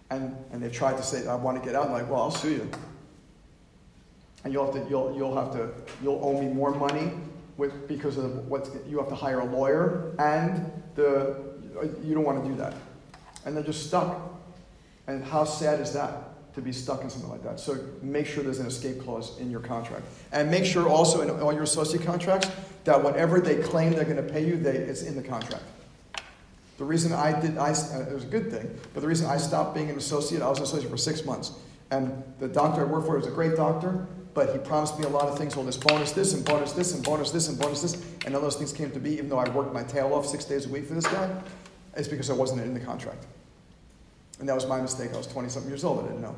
And, 0.10 0.36
and 0.52 0.64
they've 0.64 0.72
tried 0.72 0.98
to 0.98 1.04
say, 1.04 1.28
I 1.28 1.36
want 1.36 1.62
to 1.62 1.66
get 1.66 1.76
out. 1.76 1.88
I'm 1.88 1.92
like, 1.92 2.10
well, 2.10 2.22
I'll 2.22 2.32
sue 2.32 2.52
you. 2.52 2.72
And 4.44 4.54
you'll 4.54 4.72
have 4.72 4.82
to, 4.82 4.90
you'll, 4.90 5.16
you'll 5.18 5.36
have 5.36 5.52
to, 5.54 5.70
you'll 6.02 6.22
owe 6.24 6.42
me 6.42 6.48
more 6.48 6.72
money 6.72 7.12
with, 7.58 7.88
because 7.88 8.18
of 8.18 8.48
what 8.48 8.70
you 8.88 8.98
have 9.00 9.10
to 9.10 9.16
hire 9.16 9.40
a 9.40 9.46
lawyer 9.46 10.16
and 10.20 10.72
the, 10.96 11.36
you 12.04 12.14
don't 12.14 12.24
want 12.24 12.42
to 12.44 12.50
do 12.50 12.56
that. 12.56 12.74
And 13.46 13.56
they're 13.56 13.64
just 13.64 13.88
stuck. 13.88 14.34
And 15.08 15.24
how 15.24 15.44
sad 15.44 15.80
is 15.80 15.94
that 15.94 16.54
to 16.54 16.62
be 16.62 16.72
stuck 16.72 17.02
in 17.02 17.10
something 17.10 17.30
like 17.30 17.44
that? 17.44 17.60
So 17.60 17.78
make 18.02 18.26
sure 18.26 18.44
there's 18.44 18.60
an 18.60 18.68
escape 18.68 19.02
clause 19.02 19.38
in 19.40 19.52
your 19.52 19.60
contract. 19.60 20.04
And 20.32 20.50
make 20.50 20.66
sure 20.66 20.88
also 20.88 21.22
in 21.22 21.30
all 21.42 21.54
your 21.54 21.64
associate 21.64 22.04
contracts 22.04 22.50
that 22.84 23.04
whatever 23.04 23.40
they 23.40 23.56
claim 23.56 23.94
they're 23.94 24.06
going 24.06 24.18
to 24.18 24.24
pay 24.24 24.46
you, 24.46 24.58
they, 24.58 24.78
it's 24.78 25.04
in 25.04 25.16
the 25.16 25.22
contract. 25.24 25.64
The 26.78 26.86
reason 26.86 27.12
I 27.12 27.40
did, 27.40 27.58
I, 27.58 27.72
it 27.72 28.14
was 28.14 28.24
a 28.24 28.28
good 28.28 28.52
thing, 28.52 28.80
but 28.94 29.02
the 29.02 29.08
reason 29.08 29.26
I 29.28 29.38
stopped 29.38 29.74
being 29.74 29.90
an 29.90 29.98
associate, 29.98 30.42
I 30.42 30.50
was 30.50 30.60
an 30.60 30.66
associate 30.66 30.90
for 30.90 30.98
six 30.98 31.26
months. 31.26 31.52
And 31.90 32.24
the 32.40 32.48
doctor 32.48 32.82
I 32.82 32.84
worked 32.84 33.08
for 33.08 33.18
was 33.18 33.28
a 33.28 33.32
great 33.32 33.56
doctor, 33.56 34.06
but 34.34 34.52
he 34.52 34.60
promised 34.60 35.00
me 35.00 35.06
a 35.06 35.10
lot 35.10 35.28
of 35.28 35.38
things. 35.38 35.56
Well, 35.56 35.66
this 35.66 35.78
bonus 35.78 36.12
this 36.12 36.34
and 36.34 36.46
bonus 36.46 36.74
this 36.74 36.94
and 36.94 37.04
bonus 37.04 37.32
this 37.32 37.48
and 37.48 37.60
bonus 37.60 37.82
this. 37.82 37.96
And 38.26 38.34
none 38.34 38.42
those 38.42 38.56
things 38.56 38.74
came 38.74 38.92
to 38.92 39.00
be, 39.00 39.14
even 39.14 39.30
though 39.30 39.40
I 39.40 39.50
worked 39.50 39.74
my 39.74 39.84
tail 39.84 40.14
off 40.14 40.28
six 40.28 40.46
days 40.46 40.68
a 40.68 40.70
week 40.70 40.86
for 40.86 40.94
this 40.94 41.08
guy. 41.08 41.30
It's 41.96 42.08
because 42.08 42.30
I 42.30 42.34
wasn't 42.34 42.62
in 42.62 42.74
the 42.76 42.80
contract. 42.80 43.26
And 44.40 44.48
that 44.48 44.54
was 44.54 44.68
my 44.68 44.80
mistake. 44.80 45.12
I 45.14 45.18
was 45.18 45.26
20 45.26 45.50
something 45.50 45.72
years 45.72 45.84
old. 45.84 46.04
I 46.04 46.08
didn't 46.10 46.22
know. 46.22 46.36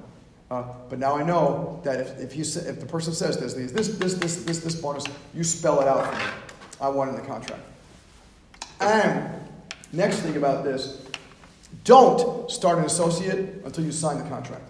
Uh, 0.49 0.63
but 0.89 0.97
now 0.97 1.15
I 1.15 1.23
know 1.23 1.81
that 1.83 1.99
if, 1.99 2.19
if, 2.19 2.31
he, 2.31 2.41
if 2.41 2.79
the 2.79 2.85
person 2.85 3.13
says 3.13 3.37
this, 3.37 3.53
this, 3.53 3.71
this, 3.71 4.13
this, 4.15 4.43
this, 4.43 4.59
this 4.59 4.75
bonus, 4.75 5.03
you 5.35 5.43
spell 5.43 5.81
it 5.81 5.87
out 5.87 6.05
for 6.05 6.17
me. 6.17 6.25
I 6.79 6.87
want 6.87 7.09
in 7.09 7.17
the 7.17 7.21
contract. 7.21 7.61
And 8.79 9.48
next 9.91 10.17
thing 10.17 10.35
about 10.35 10.63
this, 10.63 11.05
don't 11.83 12.49
start 12.49 12.79
an 12.79 12.85
associate 12.85 13.63
until 13.65 13.83
you 13.83 13.91
sign 13.91 14.17
the 14.17 14.29
contract. 14.29 14.63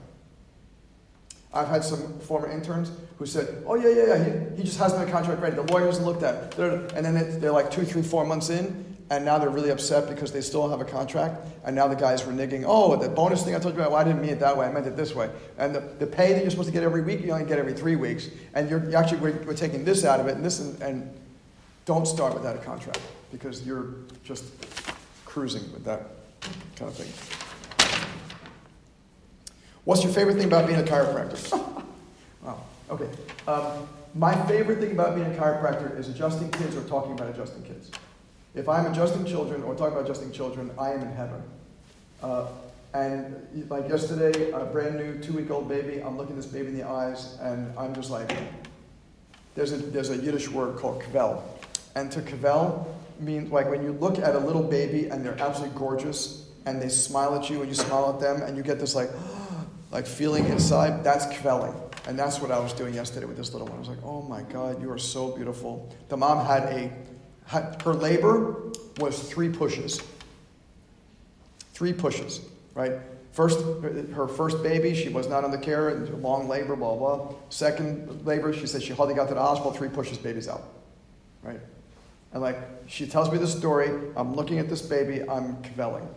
I've 1.53 1.67
had 1.67 1.83
some 1.83 2.19
former 2.19 2.49
interns 2.49 2.91
who 3.17 3.25
said, 3.25 3.63
"Oh 3.65 3.75
yeah, 3.75 3.89
yeah, 3.89 4.05
yeah, 4.05 4.23
he, 4.23 4.57
he 4.57 4.63
just 4.63 4.77
has 4.77 4.93
the 4.97 5.05
contract 5.07 5.41
ready. 5.41 5.55
The 5.55 5.63
lawyer 5.63 5.87
hasn't 5.87 6.05
looked 6.05 6.23
at 6.23 6.59
it." 6.59 6.93
And 6.93 7.05
then 7.05 7.17
it, 7.17 7.41
they're 7.41 7.51
like 7.51 7.71
two, 7.71 7.83
three, 7.83 8.03
four 8.03 8.23
months 8.23 8.51
in, 8.51 8.97
and 9.09 9.25
now 9.25 9.39
they're 9.39 9.49
really 9.49 9.71
upset 9.71 10.07
because 10.07 10.31
they 10.31 10.41
still 10.41 10.69
have 10.69 10.79
a 10.79 10.85
contract, 10.85 11.47
and 11.65 11.75
now 11.75 11.87
the 11.87 11.95
guy's 11.95 12.21
reneging. 12.21 12.63
Oh, 12.67 12.95
the 12.95 13.09
bonus 13.09 13.43
thing 13.43 13.55
I 13.55 13.59
told 13.59 13.73
you 13.73 13.81
about, 13.81 13.91
well, 13.91 13.99
I 13.99 14.03
didn't 14.03 14.21
mean 14.21 14.31
it 14.31 14.39
that 14.41 14.55
way. 14.55 14.67
I 14.67 14.71
meant 14.71 14.85
it 14.85 14.95
this 14.95 15.15
way. 15.15 15.31
And 15.57 15.73
the, 15.73 15.79
the 15.79 16.05
pay 16.05 16.33
that 16.33 16.41
you're 16.41 16.51
supposed 16.51 16.69
to 16.69 16.73
get 16.73 16.83
every 16.83 17.01
week, 17.01 17.21
you 17.21 17.31
only 17.31 17.45
get 17.45 17.57
every 17.57 17.73
three 17.73 17.95
weeks, 17.95 18.29
and 18.53 18.69
you're, 18.69 18.87
you 18.87 18.95
actually 18.95 19.17
we're, 19.17 19.43
we're, 19.43 19.55
taking 19.55 19.83
this 19.83 20.05
out 20.05 20.19
of 20.19 20.27
it, 20.27 20.35
and 20.35 20.45
this, 20.45 20.59
and, 20.59 20.79
and 20.83 21.19
don't 21.85 22.07
start 22.07 22.35
without 22.35 22.55
a 22.55 22.59
contract 22.59 23.01
because 23.31 23.65
you're 23.65 23.87
just 24.23 24.43
cruising 25.29 25.71
with 25.71 25.85
that 25.85 26.01
kind 26.75 26.89
of 26.89 26.95
thing. 26.95 27.11
What's 29.85 30.03
your 30.03 30.11
favorite 30.11 30.37
thing 30.37 30.47
about 30.47 30.65
being 30.65 30.79
a 30.79 30.83
chiropractor? 30.83 31.51
wow. 32.41 32.63
Okay. 32.89 33.07
Um, 33.47 33.87
my 34.15 34.33
favorite 34.47 34.79
thing 34.79 34.91
about 34.91 35.15
being 35.15 35.27
a 35.27 35.39
chiropractor 35.39 35.97
is 35.97 36.09
adjusting 36.09 36.49
kids 36.49 36.75
or 36.75 36.83
talking 36.83 37.11
about 37.13 37.29
adjusting 37.29 37.63
kids. 37.63 37.91
If 38.55 38.67
I'm 38.67 38.91
adjusting 38.91 39.23
children 39.25 39.61
or 39.61 39.75
talking 39.75 39.93
about 39.93 40.05
adjusting 40.05 40.31
children, 40.31 40.71
I 40.79 40.93
am 40.93 41.01
in 41.01 41.11
heaven. 41.11 41.43
Uh, 42.23 42.47
and 42.95 43.67
like 43.69 43.87
yesterday, 43.87 44.49
a 44.49 44.65
brand 44.65 44.95
new 44.95 45.19
two-week-old 45.19 45.69
baby, 45.69 46.01
I'm 46.01 46.17
looking 46.17 46.35
this 46.35 46.47
baby 46.47 46.69
in 46.69 46.77
the 46.77 46.87
eyes, 46.87 47.37
and 47.39 47.71
I'm 47.77 47.93
just 47.93 48.09
like, 48.09 48.35
there's 49.53 49.73
a, 49.73 49.77
there's 49.77 50.09
a 50.09 50.17
Yiddish 50.17 50.49
word 50.49 50.77
called 50.77 51.03
kvel. 51.03 51.43
And 51.95 52.11
to 52.11 52.21
kvel 52.21 52.87
means 53.19 53.51
like 53.51 53.69
when 53.69 53.83
you 53.83 53.93
look 53.93 54.19
at 54.19 54.35
a 54.35 54.39
little 54.39 54.63
baby 54.63 55.07
and 55.07 55.23
they're 55.23 55.39
absolutely 55.41 55.77
gorgeous, 55.77 56.45
and 56.65 56.81
they 56.81 56.89
smile 56.89 57.35
at 57.35 57.49
you 57.49 57.61
and 57.61 57.69
you 57.69 57.75
smile 57.75 58.13
at 58.13 58.19
them, 58.19 58.41
and 58.41 58.55
you 58.55 58.63
get 58.63 58.79
this 58.79 58.95
like, 58.95 59.09
like 59.91 60.05
feeling 60.05 60.45
inside, 60.45 61.03
that's 61.03 61.25
kvelling. 61.27 61.75
And 62.07 62.17
that's 62.17 62.39
what 62.39 62.51
I 62.51 62.59
was 62.59 62.73
doing 62.73 62.93
yesterday 62.93 63.25
with 63.25 63.37
this 63.37 63.53
little 63.53 63.67
one. 63.67 63.77
I 63.77 63.79
was 63.79 63.89
like, 63.89 64.03
oh 64.03 64.21
my 64.21 64.41
God, 64.43 64.81
you 64.81 64.91
are 64.91 64.97
so 64.97 65.35
beautiful. 65.35 65.93
The 66.07 66.17
mom 66.17 66.45
had 66.45 66.63
a, 66.63 66.91
had, 67.45 67.81
her 67.83 67.93
labor 67.93 68.71
was 68.97 69.29
three 69.29 69.49
pushes. 69.49 70.01
Three 71.73 71.93
pushes, 71.93 72.41
right? 72.73 72.93
First, 73.31 73.59
her 74.13 74.27
first 74.27 74.63
baby, 74.63 74.93
she 74.95 75.09
was 75.09 75.29
not 75.29 75.43
on 75.43 75.51
the 75.51 75.57
care, 75.57 75.89
and 75.89 76.21
long 76.21 76.47
labor, 76.49 76.75
blah, 76.75 76.95
blah. 76.95 77.33
Second 77.49 78.25
labor, 78.25 78.51
she 78.53 78.67
said 78.67 78.81
she 78.81 78.93
hardly 78.93 79.15
got 79.15 79.27
to 79.27 79.33
the 79.33 79.39
hospital, 79.39 79.71
three 79.71 79.87
pushes, 79.87 80.17
babies 80.17 80.47
out, 80.47 80.63
right? 81.43 81.59
And 82.33 82.41
like, 82.41 82.57
she 82.87 83.07
tells 83.07 83.31
me 83.31 83.37
the 83.37 83.47
story, 83.47 83.89
I'm 84.15 84.35
looking 84.35 84.59
at 84.59 84.69
this 84.69 84.81
baby, 84.81 85.21
I'm 85.27 85.55
kvelling 85.63 86.07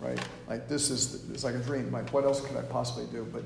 right? 0.00 0.18
Like 0.48 0.68
this 0.68 0.90
is 0.90 1.28
it's 1.30 1.44
like 1.44 1.54
a 1.54 1.58
dream. 1.58 1.90
Like 1.90 2.12
what 2.12 2.24
else 2.24 2.40
could 2.40 2.56
I 2.56 2.62
possibly 2.62 3.06
do 3.06 3.26
but 3.32 3.42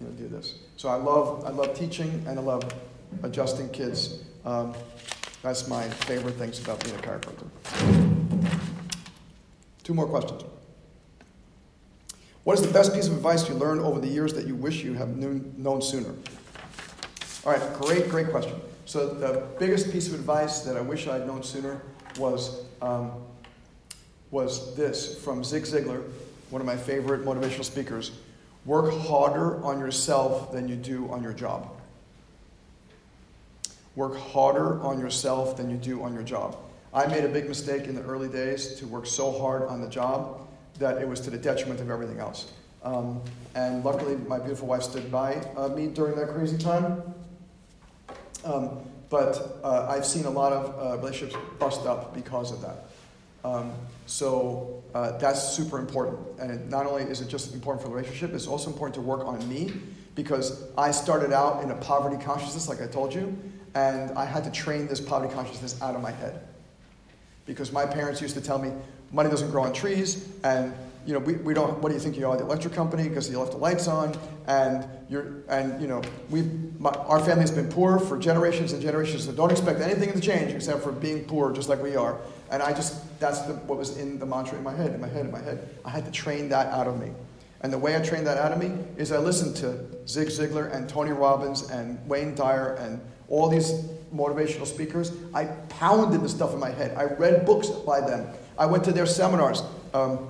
you 0.00 0.06
know 0.06 0.12
do 0.12 0.28
this? 0.28 0.56
So 0.76 0.88
I 0.88 0.96
love 0.96 1.44
I 1.44 1.50
love 1.50 1.74
teaching 1.78 2.24
and 2.26 2.38
I 2.38 2.42
love 2.42 2.62
adjusting 3.22 3.68
kids. 3.70 4.22
Um, 4.44 4.74
that's 5.42 5.68
my 5.68 5.88
favorite 5.88 6.34
things 6.34 6.60
about 6.62 6.82
being 6.84 6.96
a 6.96 6.98
chiropractor. 6.98 7.46
Two 9.82 9.94
more 9.94 10.06
questions. 10.06 10.42
What 12.44 12.58
is 12.58 12.66
the 12.66 12.72
best 12.72 12.92
piece 12.92 13.06
of 13.06 13.14
advice 13.14 13.48
you 13.48 13.54
learned 13.54 13.80
over 13.82 14.00
the 14.00 14.08
years 14.08 14.34
that 14.34 14.46
you 14.46 14.56
wish 14.56 14.82
you 14.82 14.94
have 14.94 15.16
known 15.16 15.82
sooner? 15.82 16.12
All 17.44 17.52
right, 17.52 17.74
great, 17.74 18.08
great 18.08 18.30
question. 18.30 18.54
So 18.86 19.08
the 19.08 19.44
biggest 19.58 19.90
piece 19.90 20.06
of 20.08 20.14
advice 20.14 20.60
that 20.60 20.76
I 20.76 20.80
wish 20.80 21.08
I'd 21.08 21.26
known 21.26 21.42
sooner 21.42 21.80
was 22.18 22.64
um, 22.80 23.12
was 24.30 24.74
this 24.76 25.18
from 25.22 25.44
Zig 25.44 25.64
Ziglar, 25.64 26.02
one 26.50 26.60
of 26.60 26.66
my 26.66 26.76
favorite 26.76 27.24
motivational 27.24 27.64
speakers 27.64 28.12
work 28.64 28.92
harder 28.92 29.62
on 29.64 29.80
yourself 29.80 30.52
than 30.52 30.68
you 30.68 30.76
do 30.76 31.10
on 31.10 31.22
your 31.22 31.32
job. 31.32 31.68
Work 33.96 34.16
harder 34.16 34.80
on 34.82 35.00
yourself 35.00 35.56
than 35.56 35.68
you 35.68 35.76
do 35.76 36.02
on 36.02 36.14
your 36.14 36.22
job. 36.22 36.56
I 36.94 37.06
made 37.06 37.24
a 37.24 37.28
big 37.28 37.48
mistake 37.48 37.84
in 37.84 37.94
the 37.94 38.02
early 38.02 38.28
days 38.28 38.74
to 38.76 38.86
work 38.86 39.06
so 39.06 39.36
hard 39.38 39.64
on 39.64 39.80
the 39.80 39.88
job 39.88 40.46
that 40.78 40.98
it 40.98 41.08
was 41.08 41.20
to 41.20 41.30
the 41.30 41.38
detriment 41.38 41.80
of 41.80 41.90
everything 41.90 42.18
else. 42.18 42.52
Um, 42.84 43.20
and 43.54 43.84
luckily, 43.84 44.16
my 44.16 44.38
beautiful 44.38 44.68
wife 44.68 44.82
stood 44.82 45.10
by 45.10 45.34
uh, 45.56 45.68
me 45.68 45.88
during 45.88 46.16
that 46.16 46.28
crazy 46.28 46.58
time. 46.58 47.11
Um, 48.44 48.80
but 49.10 49.60
uh, 49.62 49.88
I've 49.90 50.06
seen 50.06 50.24
a 50.24 50.30
lot 50.30 50.52
of 50.52 50.64
uh, 50.78 50.96
relationships 50.98 51.36
bust 51.58 51.86
up 51.86 52.14
because 52.14 52.50
of 52.50 52.62
that. 52.62 52.84
Um, 53.44 53.72
so 54.06 54.82
uh, 54.94 55.18
that's 55.18 55.42
super 55.42 55.78
important. 55.78 56.18
And 56.38 56.70
not 56.70 56.86
only 56.86 57.02
is 57.02 57.20
it 57.20 57.28
just 57.28 57.52
important 57.54 57.82
for 57.82 57.88
the 57.88 57.94
relationship, 57.94 58.34
it's 58.34 58.46
also 58.46 58.70
important 58.70 58.94
to 58.94 59.00
work 59.00 59.26
on 59.26 59.46
me 59.48 59.72
because 60.14 60.64
I 60.76 60.90
started 60.90 61.32
out 61.32 61.62
in 61.62 61.70
a 61.70 61.74
poverty 61.76 62.22
consciousness, 62.22 62.68
like 62.68 62.80
I 62.80 62.86
told 62.86 63.14
you, 63.14 63.36
and 63.74 64.10
I 64.16 64.24
had 64.24 64.44
to 64.44 64.50
train 64.50 64.86
this 64.86 65.00
poverty 65.00 65.32
consciousness 65.34 65.80
out 65.82 65.94
of 65.94 66.02
my 66.02 66.10
head. 66.10 66.40
Because 67.46 67.72
my 67.72 67.86
parents 67.86 68.20
used 68.20 68.34
to 68.34 68.40
tell 68.40 68.58
me 68.58 68.72
money 69.10 69.30
doesn't 69.30 69.50
grow 69.50 69.64
on 69.64 69.72
trees, 69.72 70.28
and 70.44 70.72
you 71.06 71.12
know, 71.12 71.18
we, 71.18 71.34
we 71.34 71.54
don't, 71.54 71.78
what 71.78 71.88
do 71.88 71.94
you 71.94 72.00
think 72.00 72.16
you 72.16 72.28
are, 72.28 72.36
the 72.36 72.44
electric 72.44 72.74
company, 72.74 73.08
because 73.08 73.28
you 73.30 73.38
left 73.38 73.52
the 73.52 73.58
lights 73.58 73.88
on, 73.88 74.16
and 74.46 74.86
you're, 75.08 75.42
and 75.48 75.80
you 75.80 75.88
know, 75.88 76.02
we, 76.30 76.48
our 76.84 77.20
family's 77.20 77.50
been 77.50 77.68
poor 77.68 77.98
for 77.98 78.18
generations 78.18 78.72
and 78.72 78.82
generations, 78.82 79.24
so 79.24 79.32
don't 79.32 79.50
expect 79.50 79.80
anything 79.80 80.12
to 80.12 80.20
change 80.20 80.52
except 80.52 80.82
for 80.82 80.92
being 80.92 81.24
poor, 81.24 81.52
just 81.52 81.68
like 81.68 81.82
we 81.82 81.96
are. 81.96 82.18
And 82.50 82.62
I 82.62 82.72
just, 82.72 83.18
that's 83.18 83.40
the, 83.42 83.54
what 83.54 83.78
was 83.78 83.96
in 83.96 84.18
the 84.18 84.26
mantra 84.26 84.58
in 84.58 84.64
my 84.64 84.74
head, 84.74 84.94
in 84.94 85.00
my 85.00 85.08
head, 85.08 85.26
in 85.26 85.32
my 85.32 85.40
head. 85.40 85.68
I 85.84 85.90
had 85.90 86.04
to 86.04 86.10
train 86.10 86.48
that 86.50 86.66
out 86.68 86.86
of 86.86 87.00
me. 87.00 87.10
And 87.62 87.72
the 87.72 87.78
way 87.78 87.96
I 87.96 88.00
trained 88.00 88.26
that 88.26 88.38
out 88.38 88.52
of 88.52 88.58
me 88.58 88.72
is 88.96 89.12
I 89.12 89.18
listened 89.18 89.56
to 89.56 90.06
Zig 90.08 90.28
Ziglar 90.28 90.74
and 90.74 90.88
Tony 90.88 91.12
Robbins 91.12 91.70
and 91.70 91.98
Wayne 92.08 92.34
Dyer 92.34 92.74
and 92.74 93.00
all 93.28 93.48
these 93.48 93.72
motivational 94.14 94.66
speakers. 94.66 95.12
I 95.32 95.44
pounded 95.68 96.20
the 96.20 96.28
stuff 96.28 96.52
in 96.52 96.60
my 96.60 96.70
head. 96.70 96.96
I 96.96 97.04
read 97.04 97.46
books 97.46 97.68
by 97.68 98.00
them. 98.00 98.26
I 98.58 98.66
went 98.66 98.84
to 98.84 98.92
their 98.92 99.06
seminars. 99.06 99.62
Um, 99.94 100.28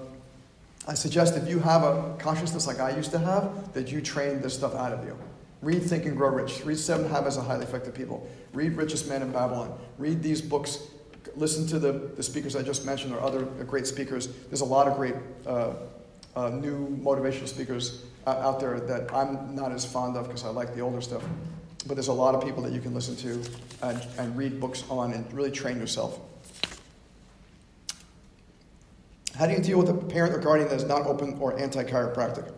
I 0.86 0.94
suggest 0.94 1.36
if 1.36 1.48
you 1.48 1.60
have 1.60 1.84
a 1.84 2.16
consciousness 2.18 2.66
like 2.66 2.80
I 2.80 2.96
used 2.96 3.12
to 3.12 3.18
have, 3.18 3.72
that 3.72 3.92
you 3.92 4.00
train 4.00 4.40
this 4.40 4.54
stuff 4.54 4.74
out 4.74 4.92
of 4.92 5.04
you. 5.04 5.16
Read 5.60 5.82
Think 5.84 6.06
and 6.06 6.16
Grow 6.16 6.30
Rich. 6.30 6.64
Read 6.64 6.78
Seven 6.78 7.08
Habits 7.08 7.36
of 7.36 7.46
Highly 7.46 7.64
Effective 7.64 7.94
People. 7.94 8.28
Read 8.52 8.76
Richest 8.76 9.08
Man 9.08 9.22
in 9.22 9.30
Babylon. 9.30 9.78
Read 9.96 10.22
these 10.22 10.42
books. 10.42 10.78
Listen 11.36 11.68
to 11.68 11.78
the, 11.78 11.92
the 12.16 12.22
speakers 12.22 12.56
I 12.56 12.62
just 12.62 12.84
mentioned 12.84 13.14
or 13.14 13.20
other 13.20 13.44
great 13.44 13.86
speakers. 13.86 14.26
There's 14.26 14.60
a 14.60 14.66
lot 14.66 14.88
of 14.88 14.96
great 14.96 15.14
uh, 15.46 15.74
uh, 16.34 16.48
new 16.48 16.88
motivational 17.00 17.46
speakers 17.46 18.02
out 18.26 18.58
there 18.58 18.80
that 18.80 19.12
I'm 19.14 19.54
not 19.54 19.70
as 19.70 19.84
fond 19.84 20.16
of 20.16 20.26
because 20.26 20.44
I 20.44 20.48
like 20.48 20.74
the 20.74 20.80
older 20.80 21.00
stuff. 21.00 21.22
But 21.86 21.94
there's 21.94 22.08
a 22.08 22.12
lot 22.12 22.34
of 22.34 22.44
people 22.44 22.62
that 22.64 22.72
you 22.72 22.80
can 22.80 22.92
listen 22.92 23.14
to 23.16 23.42
and, 23.82 24.04
and 24.18 24.36
read 24.36 24.60
books 24.60 24.82
on 24.90 25.12
and 25.12 25.32
really 25.32 25.50
train 25.52 25.78
yourself. 25.78 26.18
How 29.36 29.46
do 29.46 29.52
you 29.52 29.60
deal 29.60 29.78
with 29.78 29.88
a 29.88 29.94
parent 29.94 30.34
or 30.34 30.38
guardian 30.38 30.68
that 30.68 30.76
is 30.76 30.84
not 30.84 31.06
open 31.06 31.38
or 31.40 31.58
anti 31.58 31.84
chiropractic? 31.84 32.52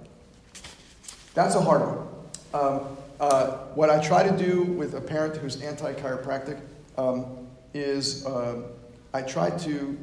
That's 1.34 1.54
a 1.54 1.60
hard 1.60 1.82
one. 1.82 2.08
Um, 2.52 2.96
uh, 3.20 3.58
what 3.74 3.90
I 3.90 4.04
try 4.04 4.26
to 4.26 4.36
do 4.36 4.62
with 4.62 4.94
a 4.94 5.00
parent 5.00 5.36
who's 5.36 5.62
anti 5.62 5.92
chiropractic 5.94 6.60
um, 6.98 7.46
is 7.74 8.26
uh, 8.26 8.62
I 9.12 9.22
try 9.22 9.50
to, 9.50 9.98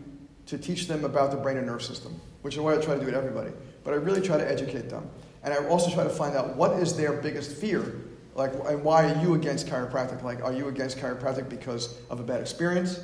to 0.45 0.57
teach 0.57 0.88
them 0.88 1.03
about 1.03 1.31
the 1.31 1.38
brain 1.38 1.57
and 1.57 1.67
nerve 1.67 1.84
system, 1.84 2.19
which 2.41 2.55
is 2.55 2.62
what 2.62 2.77
I 2.77 2.81
try 2.81 2.93
to 2.93 2.99
do 2.99 3.05
with 3.05 3.15
everybody. 3.15 3.51
But 3.84 3.93
I 3.93 3.97
really 3.97 4.21
try 4.21 4.38
to 4.38 4.49
educate 4.49 4.89
them. 4.89 5.10
And 5.43 5.53
I 5.53 5.67
also 5.67 5.91
try 5.91 6.03
to 6.03 6.10
find 6.10 6.36
out 6.36 6.55
what 6.55 6.79
is 6.79 6.95
their 6.95 7.13
biggest 7.13 7.57
fear. 7.57 7.95
Like, 8.36 8.53
and 8.65 8.84
why 8.84 9.12
are 9.12 9.21
you 9.21 9.34
against 9.34 9.67
chiropractic? 9.67 10.23
Like, 10.23 10.41
are 10.41 10.53
you 10.53 10.69
against 10.69 10.97
chiropractic 10.99 11.49
because 11.49 11.97
of 12.10 12.19
a 12.21 12.23
bad 12.23 12.39
experience? 12.39 13.01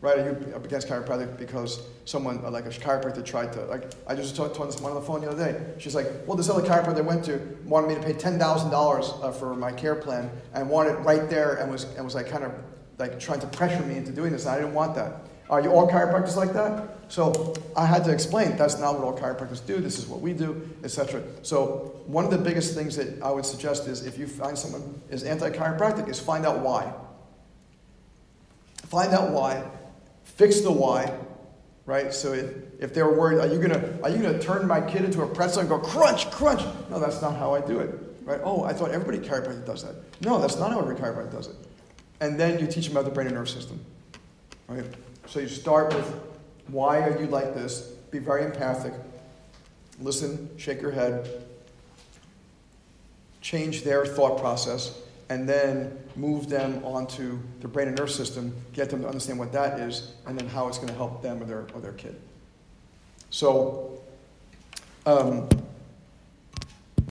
Right? 0.00 0.18
Are 0.18 0.24
you 0.24 0.54
up 0.54 0.64
against 0.64 0.88
chiropractic 0.88 1.38
because 1.38 1.82
someone, 2.04 2.42
like 2.50 2.64
a 2.64 2.70
chiropractor, 2.70 3.24
tried 3.24 3.52
to, 3.52 3.64
like, 3.66 3.90
I 4.06 4.14
just 4.14 4.34
talked 4.34 4.54
to 4.54 4.72
someone 4.72 4.92
on 4.92 5.00
the 5.00 5.06
phone 5.06 5.20
the 5.20 5.30
other 5.30 5.52
day. 5.52 5.74
She's 5.78 5.94
like, 5.94 6.06
well, 6.26 6.36
this 6.36 6.48
other 6.48 6.66
chiropractor 6.66 6.98
I 6.98 7.02
went 7.02 7.24
to 7.26 7.38
wanted 7.64 7.88
me 7.88 7.94
to 7.96 8.00
pay 8.00 8.14
$10,000 8.14 9.24
uh, 9.24 9.32
for 9.32 9.54
my 9.54 9.72
care 9.72 9.94
plan 9.94 10.30
and 10.54 10.68
wanted 10.68 10.94
right 11.04 11.28
there 11.28 11.56
and 11.56 11.70
was, 11.70 11.84
and 11.96 12.04
was 12.04 12.14
like 12.14 12.28
kind 12.28 12.44
of 12.44 12.52
like 12.98 13.20
trying 13.20 13.40
to 13.40 13.46
pressure 13.48 13.82
me 13.82 13.96
into 13.96 14.12
doing 14.12 14.32
this. 14.32 14.46
And 14.46 14.54
I 14.54 14.58
didn't 14.58 14.74
want 14.74 14.94
that. 14.94 15.22
Are 15.50 15.60
you 15.60 15.70
all 15.70 15.90
chiropractors 15.90 16.36
like 16.36 16.52
that? 16.52 16.88
So 17.08 17.54
I 17.76 17.84
had 17.84 18.04
to 18.04 18.12
explain 18.12 18.56
that's 18.56 18.78
not 18.78 18.94
what 18.94 19.04
all 19.04 19.18
chiropractors 19.18 19.66
do. 19.66 19.80
This 19.80 19.98
is 19.98 20.06
what 20.06 20.20
we 20.20 20.32
do, 20.32 20.70
etc. 20.84 21.22
So 21.42 22.00
one 22.06 22.24
of 22.24 22.30
the 22.30 22.38
biggest 22.38 22.74
things 22.74 22.94
that 22.96 23.20
I 23.20 23.32
would 23.32 23.44
suggest 23.44 23.88
is 23.88 24.06
if 24.06 24.16
you 24.16 24.28
find 24.28 24.56
someone 24.56 25.02
is 25.10 25.24
anti-chiropractic, 25.24 26.08
is 26.08 26.20
find 26.20 26.46
out 26.46 26.60
why. 26.60 26.92
Find 28.86 29.12
out 29.12 29.30
why 29.30 29.64
Fix 30.24 30.60
the 30.60 30.72
why, 30.72 31.12
right? 31.86 32.12
So 32.12 32.32
if, 32.32 32.54
if 32.78 32.94
they're 32.94 33.10
worried, 33.10 33.40
are 33.40 33.46
you 33.46 33.60
gonna 33.60 33.98
are 34.02 34.10
you 34.10 34.22
gonna 34.22 34.38
turn 34.38 34.66
my 34.66 34.80
kid 34.80 35.04
into 35.04 35.22
a 35.22 35.26
pretzel 35.26 35.60
and 35.60 35.68
go 35.68 35.78
crunch, 35.78 36.30
crunch? 36.30 36.62
No, 36.90 36.98
that's 36.98 37.20
not 37.20 37.36
how 37.36 37.54
I 37.54 37.60
do 37.60 37.80
it, 37.80 37.94
right? 38.24 38.40
Oh, 38.42 38.64
I 38.64 38.72
thought 38.72 38.90
everybody 38.90 39.18
chiropractic 39.18 39.66
does 39.66 39.84
that. 39.84 39.94
No, 40.22 40.40
that's 40.40 40.56
not 40.56 40.72
how 40.72 40.80
every 40.80 40.96
chiropractor 40.96 41.32
does 41.32 41.48
it. 41.48 41.56
And 42.20 42.38
then 42.38 42.58
you 42.58 42.66
teach 42.66 42.86
them 42.86 42.96
about 42.96 43.06
the 43.06 43.14
brain 43.14 43.26
and 43.26 43.36
nerve 43.36 43.48
system, 43.48 43.80
right? 44.68 44.84
So 45.26 45.40
you 45.40 45.48
start 45.48 45.94
with 45.94 46.20
why 46.68 47.00
are 47.00 47.20
you 47.20 47.26
like 47.26 47.54
this? 47.54 47.80
Be 48.10 48.18
very 48.18 48.44
empathic. 48.44 48.92
Listen, 50.00 50.48
shake 50.56 50.80
your 50.80 50.90
head. 50.90 51.28
Change 53.40 53.82
their 53.82 54.06
thought 54.06 54.40
process 54.40 54.98
and 55.30 55.48
then 55.48 55.96
move 56.16 56.48
them 56.48 56.84
onto 56.84 57.38
the 57.60 57.68
brain 57.68 57.86
and 57.88 57.96
nerve 57.96 58.10
system, 58.10 58.54
get 58.72 58.90
them 58.90 59.00
to 59.00 59.06
understand 59.06 59.38
what 59.38 59.52
that 59.52 59.78
is, 59.78 60.12
and 60.26 60.36
then 60.36 60.46
how 60.48 60.66
it's 60.68 60.76
going 60.76 60.88
to 60.88 60.94
help 60.94 61.22
them 61.22 61.40
or 61.40 61.46
their, 61.46 61.66
or 61.72 61.80
their 61.80 61.92
kid. 61.92 62.20
So, 63.30 64.02
um, 65.06 65.48